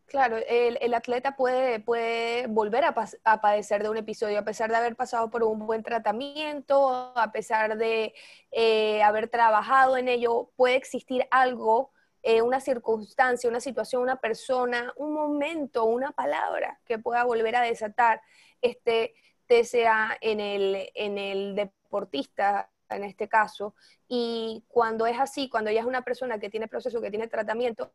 Claro, 0.07 0.37
el, 0.47 0.93
atleta 0.93 1.37
puede, 1.37 1.81
puede 1.81 2.47
volver 2.47 2.85
a, 2.85 3.41
padecer 3.41 3.83
de 3.83 3.89
un 3.89 3.97
episodio 3.97 4.41
a 4.41 4.45
pesar 4.45 4.69
de 4.69 4.77
haber 4.77 4.95
pasado 4.95 5.31
por 5.31 5.43
un 5.43 5.67
buen 5.67 5.83
tratamiento, 5.83 7.17
a 7.17 7.33
pesar 7.33 7.79
de 7.79 8.13
eh, 8.51 9.03
haber 9.03 9.29
trabajado 9.29 9.97
en 9.97 10.09
ello, 10.09 10.51
puede 10.57 10.77
existir 10.77 11.27
algo, 11.31 11.93
eh, 12.23 12.43
una 12.43 12.61
circunstancia, 12.61 13.51
una 13.51 13.61
situación, 13.61 14.03
una 14.03 14.17
persona, 14.17 14.93
un 14.97 15.13
momento, 15.13 15.85
una 15.85 16.13
palabra 16.13 16.81
que 16.85 16.99
pueda 16.99 17.25
volver 17.25 17.57
a 17.57 17.63
desatar 17.63 18.21
este 18.61 19.15
TCA 19.47 20.17
en 20.21 20.41
el, 20.41 20.91
en 20.95 21.19
el 21.19 21.55
deportista 21.55 22.71
en 22.97 23.05
este 23.05 23.29
caso, 23.29 23.75
y 24.07 24.65
cuando 24.69 25.07
es 25.07 25.19
así, 25.19 25.49
cuando 25.49 25.71
ella 25.71 25.81
es 25.81 25.87
una 25.87 26.03
persona 26.03 26.39
que 26.39 26.51
tiene 26.51 26.69
proceso, 26.69 27.01
que 27.01 27.11
tiene 27.11 27.29
tratamiento, 27.29 27.93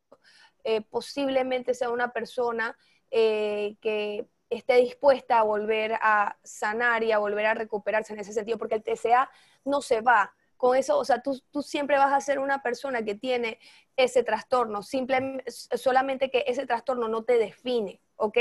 eh, 0.63 0.81
posiblemente 0.81 1.73
sea 1.73 1.91
una 1.91 2.11
persona 2.11 2.77
eh, 3.11 3.77
que 3.81 4.27
esté 4.49 4.77
dispuesta 4.77 5.39
a 5.39 5.43
volver 5.43 5.93
a 6.01 6.37
sanar 6.43 7.03
y 7.03 7.11
a 7.11 7.19
volver 7.19 7.45
a 7.45 7.53
recuperarse 7.53 8.13
en 8.13 8.19
ese 8.19 8.33
sentido, 8.33 8.57
porque 8.57 8.75
el 8.75 8.83
TCA 8.83 9.29
no 9.65 9.81
se 9.81 10.01
va. 10.01 10.33
Con 10.57 10.75
eso, 10.75 10.97
o 10.97 11.05
sea, 11.05 11.21
tú, 11.21 11.39
tú 11.51 11.61
siempre 11.61 11.97
vas 11.97 12.11
a 12.11 12.21
ser 12.21 12.39
una 12.39 12.61
persona 12.61 13.03
que 13.05 13.15
tiene 13.15 13.59
ese 13.95 14.23
trastorno, 14.23 14.83
simplemente, 14.83 15.49
solamente 15.51 16.29
que 16.29 16.43
ese 16.47 16.65
trastorno 16.65 17.07
no 17.07 17.23
te 17.23 17.37
define, 17.37 18.01
¿ok? 18.15 18.37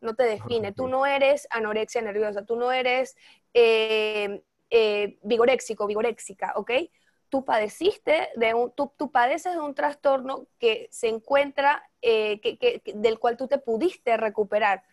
No 0.00 0.14
te 0.14 0.24
define. 0.24 0.72
Tú 0.72 0.88
no 0.88 1.06
eres 1.06 1.46
anorexia 1.50 2.02
nerviosa, 2.02 2.44
tú 2.44 2.56
no 2.56 2.72
eres 2.72 3.16
eh, 3.54 4.42
eh, 4.70 5.18
vigoréxico, 5.22 5.86
vigoréxica, 5.86 6.52
¿ok? 6.56 6.72
Tú 7.28 7.44
padeciste 7.44 8.28
de 8.36 8.54
un, 8.54 8.72
tú, 8.72 9.10
padeces 9.10 9.54
de 9.54 9.60
un 9.60 9.74
trastorno 9.74 10.46
que 10.58 10.88
se 10.90 11.08
encuentra, 11.08 11.88
eh, 12.02 12.40
que, 12.40 12.82
del 12.94 13.18
cual 13.18 13.36
tú 13.36 13.48
te 13.48 13.58
pudiste 13.58 14.16
recuperar. 14.16 14.84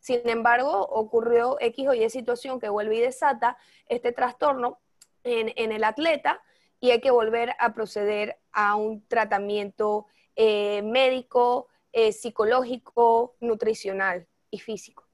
Sin 0.00 0.28
embargo, 0.28 0.86
ocurrió 0.86 1.56
X 1.60 1.88
o 1.88 1.94
Y 1.94 2.10
situación 2.10 2.60
que 2.60 2.68
vuelve 2.68 2.96
y 2.96 3.00
desata 3.00 3.56
este 3.86 4.12
trastorno 4.12 4.80
en, 5.24 5.72
el 5.72 5.84
atleta 5.84 6.40
y 6.80 6.90
hay 6.90 7.00
que 7.00 7.10
volver 7.10 7.50
a 7.58 7.74
proceder 7.74 8.36
a 8.52 8.76
un 8.76 9.06
tratamiento 9.08 10.06
eh, 10.36 10.82
médico, 10.82 11.68
psicológico, 12.10 13.36
nutricional 13.40 14.26
y 14.50 14.58
físico. 14.58 15.04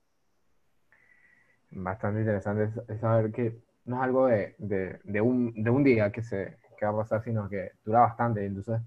Bastante 1.71 2.21
interesante 2.21 2.73
saber 2.99 3.31
que 3.31 3.61
no 3.85 3.97
es 3.97 4.03
algo 4.03 4.27
de, 4.27 4.55
de, 4.59 5.21
un, 5.21 5.53
de 5.63 5.71
un, 5.71 5.85
día 5.85 6.11
que, 6.11 6.23
se, 6.23 6.59
que 6.79 6.87
va 6.87 6.93
a 6.93 6.97
pasar, 6.97 7.23
sino 7.23 7.49
que 7.49 7.73
dura 7.85 8.01
bastante. 8.01 8.45
Entonces, 8.45 8.81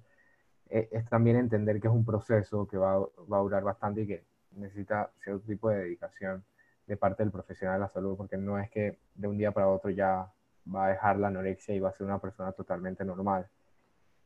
es, 0.69 0.87
es 0.91 1.09
también 1.09 1.37
entender 1.37 1.79
que 1.79 1.87
es 1.87 1.93
un 1.93 2.05
proceso 2.05 2.67
que 2.67 2.77
va, 2.77 2.99
va, 2.99 3.37
a 3.37 3.41
durar 3.41 3.63
bastante 3.63 4.01
y 4.01 4.07
que 4.07 4.23
necesita 4.51 5.11
cierto 5.23 5.45
tipo 5.45 5.69
de 5.69 5.77
dedicación 5.79 6.43
de 6.87 6.97
parte 6.97 7.23
del 7.23 7.31
profesional 7.31 7.75
de 7.75 7.81
la 7.81 7.89
salud, 7.89 8.17
porque 8.17 8.37
no 8.37 8.59
es 8.59 8.69
que 8.69 8.99
de 9.15 9.27
un 9.27 9.37
día 9.37 9.51
para 9.51 9.69
otro 9.69 9.89
ya 9.89 10.31
va 10.73 10.85
a 10.85 10.89
dejar 10.89 11.17
la 11.17 11.27
anorexia 11.27 11.75
y 11.75 11.79
va 11.79 11.89
a 11.89 11.93
ser 11.93 12.05
una 12.05 12.19
persona 12.19 12.51
totalmente 12.51 13.03
normal. 13.05 13.47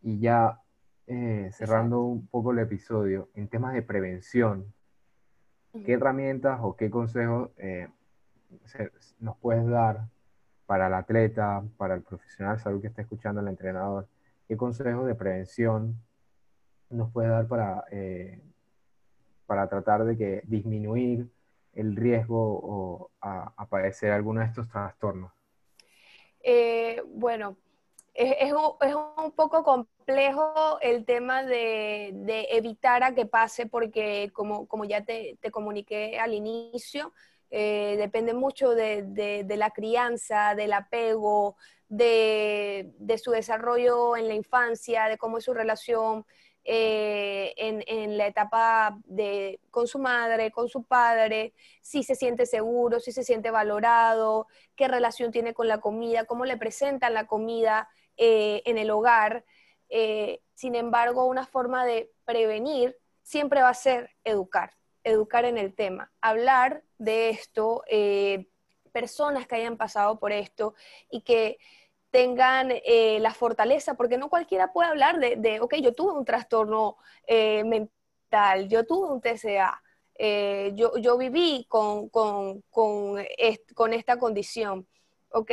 Y 0.01 0.19
ya 0.19 0.61
eh, 1.07 1.49
cerrando 1.53 2.01
un 2.01 2.27
poco 2.27 2.51
el 2.51 2.59
episodio, 2.59 3.29
en 3.33 3.47
temas 3.47 3.73
de 3.73 3.81
prevención, 3.81 4.73
¿qué 5.85 5.93
herramientas 5.93 6.59
o 6.61 6.75
qué 6.75 6.89
consejos 6.89 7.51
eh, 7.57 7.87
nos 9.19 9.37
puedes 9.37 9.65
dar 9.67 10.07
para 10.67 10.87
el 10.87 10.93
atleta, 10.93 11.63
para 11.77 11.95
el 11.95 12.03
profesional 12.03 12.57
de 12.57 12.63
salud 12.63 12.81
que 12.81 12.87
está 12.87 13.01
escuchando 13.01 13.39
al 13.39 13.47
entrenador, 13.47 14.07
¿qué 14.47 14.57
consejos 14.57 15.07
de 15.07 15.15
prevención 15.15 15.97
nos 16.89 17.11
puede 17.11 17.29
dar 17.29 17.47
para, 17.47 17.85
eh, 17.89 18.41
para 19.45 19.67
tratar 19.69 20.03
de 20.03 20.17
que 20.17 20.41
disminuir 20.45 21.29
el 21.73 21.95
riesgo 21.95 22.59
o 22.61 23.11
a, 23.21 23.65
padecer 23.69 24.11
alguno 24.11 24.41
de 24.41 24.47
estos 24.47 24.67
trastornos? 24.67 25.31
Eh, 26.49 27.01
bueno, 27.05 27.57
es, 28.13 28.53
un, 28.53 29.31
poco 29.33 29.63
complejo 29.63 30.79
el 30.79 31.03
tema 31.03 31.43
de, 31.43 32.47
evitar 32.51 33.03
a 33.03 33.13
que 33.13 33.25
pase 33.25 33.65
porque 33.65 34.31
como, 34.31 34.85
ya 34.85 35.03
te, 35.03 35.37
comuniqué 35.51 36.17
al 36.19 36.33
inicio, 36.33 37.11
eh, 37.51 37.95
depende 37.97 38.33
mucho 38.33 38.69
de, 38.69 39.45
la 39.57 39.71
crianza, 39.71 40.55
del 40.55 40.71
apego, 40.71 41.57
de, 41.89 42.93
su 43.21 43.31
desarrollo 43.31 44.15
en 44.15 44.29
la 44.29 44.33
infancia, 44.33 45.09
de 45.09 45.17
cómo 45.17 45.39
es 45.39 45.43
su 45.43 45.53
relación 45.53 46.25
eh, 46.69 47.53
en, 47.55 48.17
la 48.17 48.27
etapa 48.27 48.99
de, 49.05 49.61
con 49.71 49.87
su 49.87 49.99
madre, 49.99 50.51
con 50.51 50.67
su 50.67 50.83
padre, 50.83 51.53
si 51.81 52.03
se 52.03 52.15
siente 52.15 52.45
seguro, 52.45 52.99
si 52.99 53.11
se 53.11 53.23
siente 53.23 53.51
valorado, 53.51 54.47
qué 54.75 54.87
relación 54.87 55.31
tiene 55.31 55.53
con 55.53 55.67
la 55.67 55.79
comida, 55.79 56.25
cómo 56.25 56.45
le 56.45 56.57
presentan 56.57 57.13
la 57.13 57.25
comida 57.25 57.89
eh, 58.17 58.61
en 58.65 58.77
el 58.77 58.91
hogar. 58.91 59.45
sin 60.53 60.75
embargo, 60.75 61.25
una 61.25 61.45
forma 61.45 61.85
de 61.85 62.11
prevenir 62.25 62.97
siempre 63.23 63.61
va 63.61 63.69
a 63.69 63.73
ser 63.73 64.11
educar 64.23 64.77
educar 65.07 65.45
en 65.45 65.57
el 65.57 65.73
tema, 65.73 66.11
hablar 66.21 66.83
de 66.97 67.29
esto, 67.29 67.83
eh, 67.87 68.47
personas 68.91 69.47
que 69.47 69.55
hayan 69.55 69.77
pasado 69.77 70.19
por 70.19 70.31
esto 70.31 70.73
y 71.09 71.21
que 71.21 71.59
tengan 72.17 72.71
eh, 72.71 73.19
la 73.19 73.31
fortaleza, 73.31 73.93
porque 73.93 74.17
no 74.17 74.27
cualquiera 74.27 74.73
puede 74.73 74.89
hablar 74.89 75.19
de, 75.19 75.59
ok, 75.59 75.75
yo 75.75 75.93
tuve 75.93 76.13
un 76.13 76.25
trastorno 76.25 76.97
eh, 77.27 77.63
mental, 77.63 78.67
yo 78.67 78.87
tuve 78.87 79.11
un 79.11 79.21
TCA, 79.21 79.79
yo, 80.73 80.97
yo, 80.97 81.15
viví 81.19 81.67
con, 81.69 82.09
con, 82.09 82.63
con, 82.71 83.23
con, 83.75 83.93
esta 83.93 84.17
condición, 84.17 84.87
¿ok? 85.29 85.51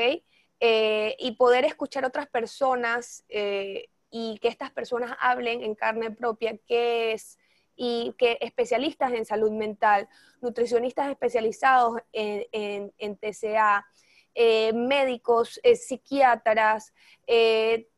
y 1.18 1.37
poder 1.37 1.66
escuchar 1.66 2.07
otras 2.07 2.29
personas 2.29 3.27
y 3.29 4.38
que 4.40 4.48
estas 4.48 4.70
personas 4.70 5.14
hablen 5.20 5.62
en 5.62 5.75
carne 5.75 6.12
propia 6.12 6.56
qué 6.67 7.12
es 7.12 7.38
y 7.77 8.15
que 8.17 8.38
especialistas 8.40 9.12
en 9.12 9.27
salud 9.27 9.50
mental, 9.50 10.08
nutricionistas 10.40 11.10
especializados 11.10 12.00
en, 12.12 12.90
en, 12.96 13.17
TCA, 13.19 13.87
eh, 14.35 14.73
médicos, 14.73 15.61
eh, 15.63 15.77
psiquiatras, 15.77 16.93
eh, 17.27 17.89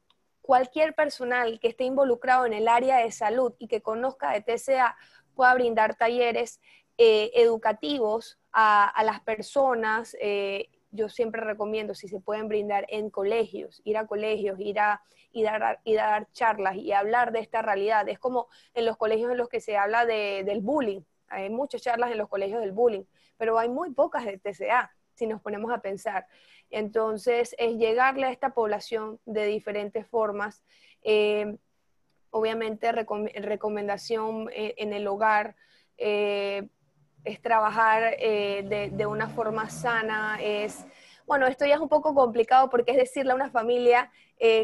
cualquier 0.43 0.95
personal 0.95 1.59
que 1.61 1.69
esté 1.69 1.85
involucrado 1.85 2.45
en 2.45 2.53
el 2.53 2.69
área 2.69 2.99
de 2.99 3.11
salud 3.11 3.55
y 3.59 3.69
que 3.69 3.81
conozca 3.81 4.33
de 4.33 4.43
TCA 4.43 4.97
pueda 5.35 5.55
brindar 5.55 5.97
talleres 5.97 6.61
educativos 6.99 8.39
a, 8.53 9.03
las 9.05 9.21
personas, 9.21 10.17
yo 10.91 11.09
siempre 11.11 11.43
recomiendo 11.43 11.95
si 11.95 12.09
se 12.09 12.21
pueden 12.21 12.49
brindar 12.49 12.87
en 12.89 13.11
colegios, 13.11 13.83
ir 13.85 13.99
a 13.99 14.07
colegios, 14.07 14.59
ir 14.59 14.79
a 14.79 15.03
dar 15.45 16.33
charlas 16.33 16.77
y 16.77 16.93
hablar 16.93 17.33
de 17.33 17.41
esta 17.41 17.61
realidad. 17.61 18.09
Es 18.09 18.19
como 18.19 18.49
en 18.73 18.87
los 18.87 18.97
colegios 18.97 19.31
en 19.31 19.37
los 19.37 19.51
que 19.51 19.61
se 19.61 19.77
habla 19.77 20.07
de, 20.07 20.43
del 20.47 20.63
bullying. 20.63 21.03
Hay 21.29 21.51
muchas 21.51 21.83
charlas 21.83 22.13
en 22.13 22.19
los 22.19 22.31
colegios 22.31 22.61
del 22.61 22.73
bullying, 22.73 23.05
pero 23.37 23.59
hay 23.59 23.69
muy 23.69 23.93
pocas 23.93 24.25
de 24.25 24.39
TCA, 24.39 24.96
si 25.17 25.27
nos 25.27 25.41
ponemos 25.41 25.73
a 25.73 25.81
pensar. 25.81 26.27
Entonces, 26.71 27.55
es 27.59 27.77
llegarle 27.77 28.27
a 28.27 28.31
esta 28.31 28.51
población 28.51 29.19
de 29.25 29.47
diferentes 29.47 30.07
formas. 30.07 30.63
Eh, 31.03 31.57
obviamente, 32.31 32.93
recomendación 32.93 34.51
eh, 34.53 34.75
en 34.79 34.93
el 34.93 35.07
hogar. 35.07 35.57
Eh, 35.97 36.69
es 37.25 37.43
trabajar 37.43 38.17
de, 38.19 38.91
de, 38.93 39.07
una 39.07 39.29
forma 39.29 39.69
sana, 39.69 40.39
es 40.41 40.87
bueno, 41.27 41.49
esto 41.49 41.67
ya 41.67 41.75
es 41.75 41.81
un 41.81 41.89
poco 41.89 42.15
complicado 42.15 42.71
porque 42.71 42.93
es 42.93 42.97
decirle 42.97 43.33
a 43.33 43.35
una 43.35 43.51
familia 43.51 44.13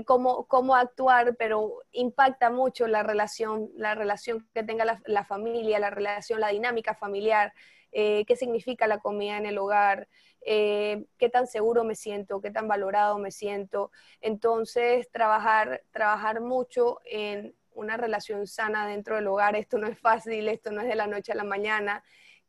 cómo, 0.04 0.46
cómo, 0.46 0.76
actuar, 0.76 1.34
pero 1.36 1.80
impacta 1.90 2.50
mucho 2.50 2.86
la 2.86 3.02
relación, 3.02 3.68
la 3.74 3.96
relación 3.96 4.46
que 4.54 4.62
tenga 4.62 4.84
la, 4.84 5.24
familia, 5.24 5.80
la 5.80 5.90
relación, 5.90 6.38
la 6.38 6.50
dinámica 6.50 6.94
familiar, 6.94 7.52
eh, 7.92 8.24
qué 8.26 8.36
significa 8.36 8.86
la 8.86 8.98
comida 8.98 9.36
en 9.36 9.46
el 9.46 9.58
hogar, 9.58 10.08
eh, 10.44 11.04
qué 11.18 11.28
tan 11.28 11.46
seguro 11.46 11.84
me 11.84 11.94
siento, 11.94 12.40
qué 12.40 12.50
tan 12.50 12.66
valorado 12.66 13.18
me 13.18 13.30
siento. 13.30 13.90
Entonces, 14.20 15.10
trabajar, 15.10 15.82
trabajar 15.92 16.40
mucho 16.40 17.00
en 17.04 17.54
una 17.74 17.96
relación 17.96 18.46
sana 18.46 18.86
dentro 18.86 19.16
del 19.16 19.28
hogar, 19.28 19.56
esto 19.56 19.78
no 19.78 19.86
es 19.86 19.98
fácil, 19.98 20.48
esto 20.48 20.70
no 20.72 20.82
es 20.82 20.88
de 20.88 20.94
la 20.94 21.06
noche 21.06 21.32
a 21.32 21.36
la 21.36 21.44
mañana 21.44 22.02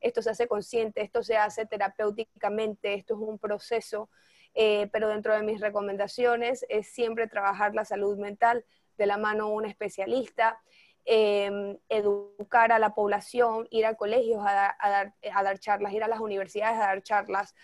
esto 0.04 0.22
se 0.22 0.30
hace 0.30 0.48
consciente, 0.48 1.02
esto 1.02 1.24
se 1.24 1.38
hace 1.38 1.66
terapéuticamente, 1.66 2.94
esto 2.94 3.16
es 3.16 3.20
un 3.22 3.40
proceso, 3.40 4.10
eh, 4.54 4.90
pero 4.92 5.08
dentro 5.08 5.34
de 5.34 5.42
mis 5.42 5.62
recomendaciones 5.62 6.66
es 6.70 6.88
siempre 6.88 7.28
trabajar 7.28 7.74
la 7.74 7.86
salud 7.86 8.18
mental 8.18 8.66
de 8.98 9.08
la 9.08 9.18
mano 9.18 9.48
de 9.48 9.54
un 9.54 9.66
especialista, 9.66 10.62
em, 11.06 11.78
educar 11.90 12.72
a 12.72 12.80
la 12.80 12.94
población, 12.94 13.68
ir 13.70 13.86
a 13.86 13.96
colegios 13.96 14.44
a, 14.46 14.74
dar, 14.82 15.60
charlas, 15.60 15.94
ir 15.94 16.04
a 16.04 16.08
las 16.08 16.20
universidades 16.20 16.78
a 16.78 16.88
dar 16.88 17.04
charlas, 17.04 17.56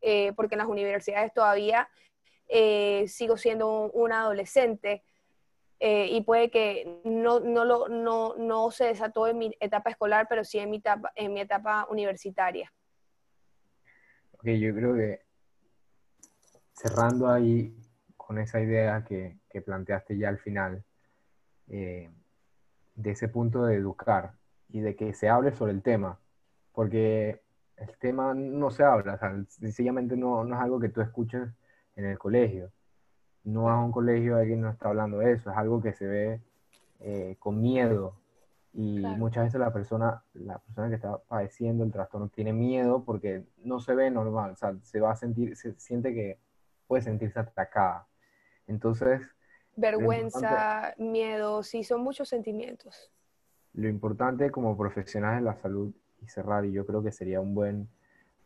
eh, 0.00 0.32
porque 0.34 0.54
en 0.54 0.60
las 0.60 0.68
universidades 0.68 1.32
todavía 1.32 1.88
eh, 2.48 3.06
sigo 3.08 3.36
siendo 3.36 3.90
una 3.92 4.20
adolescente, 4.20 5.02
eh, 5.78 6.08
y 6.10 6.22
puede 6.22 6.50
que 6.50 7.00
no, 7.04 7.38
lo, 7.40 7.88
no, 7.88 8.70
se 8.70 8.84
desató 8.84 9.26
en 9.26 9.38
mi 9.38 9.54
etapa 9.60 9.90
escolar, 9.90 10.26
pero 10.28 10.42
sí 10.42 10.58
en 10.58 10.70
mi 10.70 10.78
etapa, 10.78 11.12
en 11.14 11.34
mi 11.34 11.40
etapa 11.40 11.86
universitaria. 11.90 12.72
Ok, 14.32 14.44
yo 14.44 14.74
creo 14.74 14.94
que 14.94 15.20
cerrando 16.72 17.28
ahí 17.28 17.76
con 18.16 18.38
esa 18.38 18.60
idea 18.60 19.04
que, 19.04 19.38
que 19.50 19.60
planteaste 19.60 20.16
ya 20.16 20.30
al 20.30 20.38
final, 20.38 20.82
eh, 21.68 22.10
de 22.96 23.10
ese 23.10 23.28
punto 23.28 23.64
de 23.64 23.76
educar 23.76 24.32
y 24.68 24.80
de 24.80 24.96
que 24.96 25.14
se 25.14 25.28
hable 25.28 25.52
sobre 25.52 25.72
el 25.72 25.82
tema, 25.82 26.18
porque 26.72 27.42
el 27.76 27.96
tema 27.98 28.34
no 28.34 28.70
se 28.70 28.82
habla, 28.82 29.18
sencillamente 29.48 30.16
no, 30.16 30.44
no 30.44 30.56
es 30.56 30.60
algo 30.60 30.80
que 30.80 30.88
tú 30.88 31.02
escuches 31.02 31.48
en 31.94 32.06
el 32.06 32.18
colegio. 32.18 32.70
No 33.44 33.70
a 33.70 33.82
un 33.82 33.92
colegio 33.92 34.36
alguien 34.36 34.62
no 34.62 34.70
está 34.70 34.88
hablando 34.88 35.18
de 35.18 35.32
eso, 35.32 35.50
es 35.50 35.56
algo 35.56 35.80
que 35.80 35.92
se 35.92 36.06
ve 36.06 36.40
eh, 37.00 37.36
con 37.38 37.60
miedo. 37.60 38.16
Y 38.72 38.98
muchas 39.00 39.44
veces 39.44 39.60
la 39.60 39.72
persona, 39.72 40.22
la 40.34 40.58
persona 40.58 40.88
que 40.88 40.96
está 40.96 41.16
padeciendo 41.16 41.84
el 41.84 41.92
trastorno 41.92 42.28
tiene 42.28 42.52
miedo 42.52 43.04
porque 43.04 43.44
no 43.64 43.80
se 43.80 43.94
ve 43.94 44.10
normal, 44.10 44.50
o 44.50 44.56
sea, 44.56 44.74
se 44.82 45.00
va 45.00 45.12
a 45.12 45.16
sentir, 45.16 45.56
se 45.56 45.72
siente 45.78 46.12
que 46.12 46.38
puede 46.86 47.02
sentirse 47.02 47.38
atacada. 47.38 48.06
Entonces... 48.66 49.35
Vergüenza, 49.76 50.94
miedo, 50.96 51.62
sí, 51.62 51.84
son 51.84 52.00
muchos 52.00 52.28
sentimientos. 52.28 53.12
Lo 53.74 53.88
importante 53.88 54.50
como 54.50 54.76
profesionales 54.76 55.40
de 55.40 55.44
la 55.44 55.56
salud 55.56 55.94
y 56.22 56.28
cerrar, 56.28 56.64
y 56.64 56.72
yo 56.72 56.86
creo 56.86 57.02
que 57.02 57.12
sería 57.12 57.40
un 57.40 57.54
buen, 57.54 57.88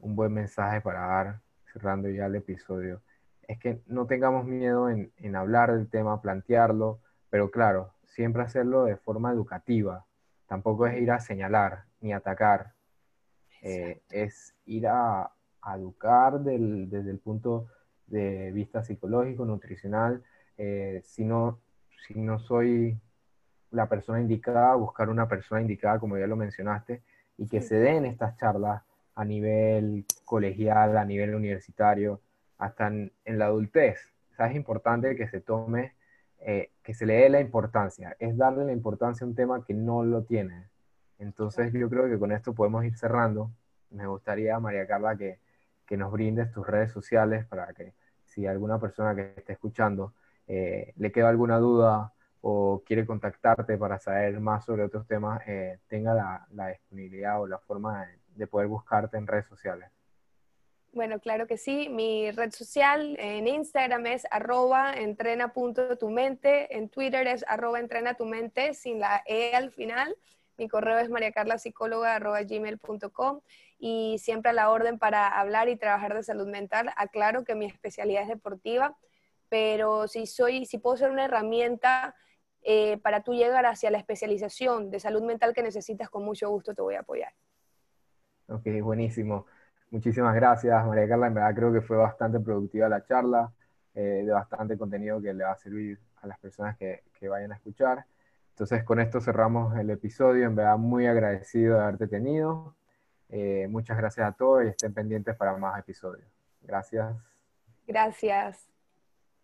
un 0.00 0.16
buen 0.16 0.32
mensaje 0.32 0.80
para 0.80 1.06
dar, 1.06 1.40
cerrando 1.72 2.08
ya 2.08 2.26
el 2.26 2.34
episodio, 2.34 3.00
es 3.46 3.58
que 3.58 3.80
no 3.86 4.06
tengamos 4.06 4.44
miedo 4.44 4.88
en, 4.90 5.36
hablar 5.36 5.72
del 5.72 5.88
tema, 5.88 6.20
plantearlo, 6.20 7.00
pero 7.30 7.50
claro, 7.50 7.92
siempre 8.04 8.42
hacerlo 8.42 8.84
de 8.84 8.96
forma 8.96 9.32
educativa. 9.32 10.04
Tampoco 10.46 10.86
es 10.86 11.00
ir 11.00 11.10
a 11.10 11.20
señalar 11.20 11.84
ni 12.00 12.12
atacar, 12.12 12.74
eh, 13.62 14.02
es 14.10 14.54
ir 14.66 14.86
a, 14.88 15.32
educar 15.76 16.40
desde 16.40 17.10
el 17.10 17.18
punto 17.18 17.66
de 18.06 18.50
vista 18.50 18.82
psicológico, 18.82 19.44
nutricional. 19.44 20.22
Eh, 20.62 21.00
si, 21.06 21.24
no, 21.24 21.58
si 22.06 22.20
no 22.20 22.38
soy 22.38 23.00
la 23.70 23.88
persona 23.88 24.20
indicada, 24.20 24.74
buscar 24.74 25.08
una 25.08 25.26
persona 25.26 25.62
indicada, 25.62 25.98
como 25.98 26.18
ya 26.18 26.26
lo 26.26 26.36
mencionaste, 26.36 27.00
y 27.38 27.48
que 27.48 27.62
se 27.62 27.76
den 27.76 28.04
estas 28.04 28.36
charlas 28.36 28.82
a 29.14 29.24
nivel 29.24 30.04
colegial, 30.26 30.98
a 30.98 31.04
nivel 31.06 31.34
universitario, 31.34 32.20
hasta 32.58 32.88
en, 32.88 33.10
la 33.24 33.46
adultez. 33.46 34.12
es 34.38 34.54
importante 34.54 35.16
que 35.16 35.28
se 35.28 35.40
tome, 35.40 35.94
eh, 36.40 36.72
que 36.82 36.92
se 36.92 37.06
le 37.06 37.14
dé 37.14 37.30
la 37.30 37.40
importancia. 37.40 38.14
Es 38.18 38.36
darle 38.36 38.66
la 38.66 38.72
importancia 38.72 39.24
a 39.24 39.28
un 39.28 39.34
tema 39.34 39.64
que 39.64 39.72
no 39.72 40.04
lo 40.04 40.24
tiene. 40.24 40.68
Entonces 41.18 41.72
yo 41.72 41.88
creo 41.88 42.06
que 42.10 42.18
con 42.18 42.32
esto 42.32 42.52
podemos 42.52 42.84
ir 42.84 42.98
cerrando. 42.98 43.50
Me 43.88 44.06
gustaría, 44.06 44.60
María 44.60 44.86
Carla, 44.86 45.16
que, 45.16 45.38
que 45.86 45.96
nos 45.96 46.12
brindes 46.12 46.52
tus 46.52 46.66
redes 46.66 46.92
sociales 46.92 47.46
para 47.46 47.72
que 47.72 47.94
si 48.26 48.46
alguna 48.46 48.78
persona 48.78 49.14
que 49.14 49.32
esté 49.38 49.54
escuchando 49.54 50.12
eh, 50.52 50.94
le 50.96 51.12
queda 51.12 51.28
alguna 51.28 51.58
duda 51.58 52.12
o 52.40 52.82
quiere 52.84 53.06
contactarte 53.06 53.78
para 53.78 54.00
saber 54.00 54.40
más 54.40 54.64
sobre 54.64 54.82
otros 54.82 55.06
temas, 55.06 55.40
eh, 55.46 55.78
tenga 55.86 56.12
la, 56.12 56.44
la, 56.50 56.66
disponibilidad 56.68 57.40
o 57.40 57.46
la 57.46 57.58
forma 57.58 58.08
de 58.34 58.46
poder 58.48 58.66
buscarte 58.66 59.16
en 59.16 59.28
redes 59.28 59.46
sociales. 59.46 59.88
Bueno, 60.92 61.20
claro 61.20 61.46
que 61.46 61.56
sí. 61.56 61.88
Mi 61.88 62.32
red 62.32 62.50
social 62.50 63.14
en 63.20 63.46
Instagram 63.46 64.06
es 64.06 64.26
arroba 64.32 64.92
entrena.tumente, 64.94 66.76
en 66.76 66.88
Twitter 66.88 67.28
es 67.28 67.44
arroba 67.46 67.78
entrena 67.78 68.14
tu 68.14 68.24
mente 68.24 68.74
sin 68.74 68.98
la 68.98 69.22
E 69.26 69.54
al 69.54 69.70
final. 69.70 70.16
Mi 70.58 70.66
correo 70.68 70.98
es 70.98 71.10
mariacarlasicóloga.gmail.com 71.10 73.40
y 73.78 74.18
siempre 74.18 74.50
a 74.50 74.52
la 74.52 74.70
orden 74.70 74.98
para 74.98 75.28
hablar 75.28 75.68
y 75.68 75.76
trabajar 75.76 76.14
de 76.14 76.24
salud 76.24 76.48
mental. 76.48 76.90
Aclaro 76.96 77.44
que 77.44 77.54
mi 77.54 77.66
especialidad 77.66 78.24
es 78.24 78.28
deportiva, 78.28 78.96
pero 79.50 80.08
si, 80.08 80.26
soy, 80.26 80.64
si 80.64 80.78
puedo 80.78 80.96
ser 80.96 81.10
una 81.10 81.26
herramienta 81.26 82.14
eh, 82.62 82.98
para 82.98 83.22
tú 83.22 83.34
llegar 83.34 83.66
hacia 83.66 83.90
la 83.90 83.98
especialización 83.98 84.90
de 84.90 85.00
salud 85.00 85.22
mental 85.22 85.52
que 85.52 85.62
necesitas, 85.62 86.08
con 86.08 86.24
mucho 86.24 86.48
gusto 86.48 86.74
te 86.74 86.80
voy 86.80 86.94
a 86.94 87.00
apoyar. 87.00 87.34
Ok, 88.48 88.66
buenísimo. 88.82 89.46
Muchísimas 89.90 90.34
gracias, 90.34 90.86
María 90.86 91.08
Carla. 91.08 91.26
En 91.26 91.34
verdad 91.34 91.54
creo 91.54 91.72
que 91.72 91.80
fue 91.80 91.96
bastante 91.96 92.38
productiva 92.38 92.88
la 92.88 93.04
charla, 93.04 93.52
eh, 93.94 94.22
de 94.24 94.32
bastante 94.32 94.78
contenido 94.78 95.20
que 95.20 95.34
le 95.34 95.44
va 95.44 95.52
a 95.52 95.56
servir 95.56 95.98
a 96.22 96.26
las 96.28 96.38
personas 96.38 96.76
que, 96.76 97.02
vayan 97.28 97.52
a 97.52 97.56
escuchar. 97.56 98.06
Entonces, 98.50 98.82
con 98.84 99.00
esto 99.00 99.20
cerramos 99.20 99.76
el 99.76 99.90
episodio. 99.90 100.46
En 100.46 100.54
verdad, 100.54 100.78
muy 100.78 101.06
agradecido 101.06 101.76
de 101.76 101.82
haberte 101.82 102.06
tenido. 102.06 102.74
Eh, 103.28 103.66
muchas 103.68 103.96
gracias 103.96 104.26
a 104.26 104.32
todos 104.32 104.64
y 104.64 104.68
estén 104.68 104.94
pendientes 104.94 105.36
para 105.36 105.56
más 105.56 105.78
episodios. 105.78 106.26
Gracias. 106.62 107.14
Gracias. 107.86 108.70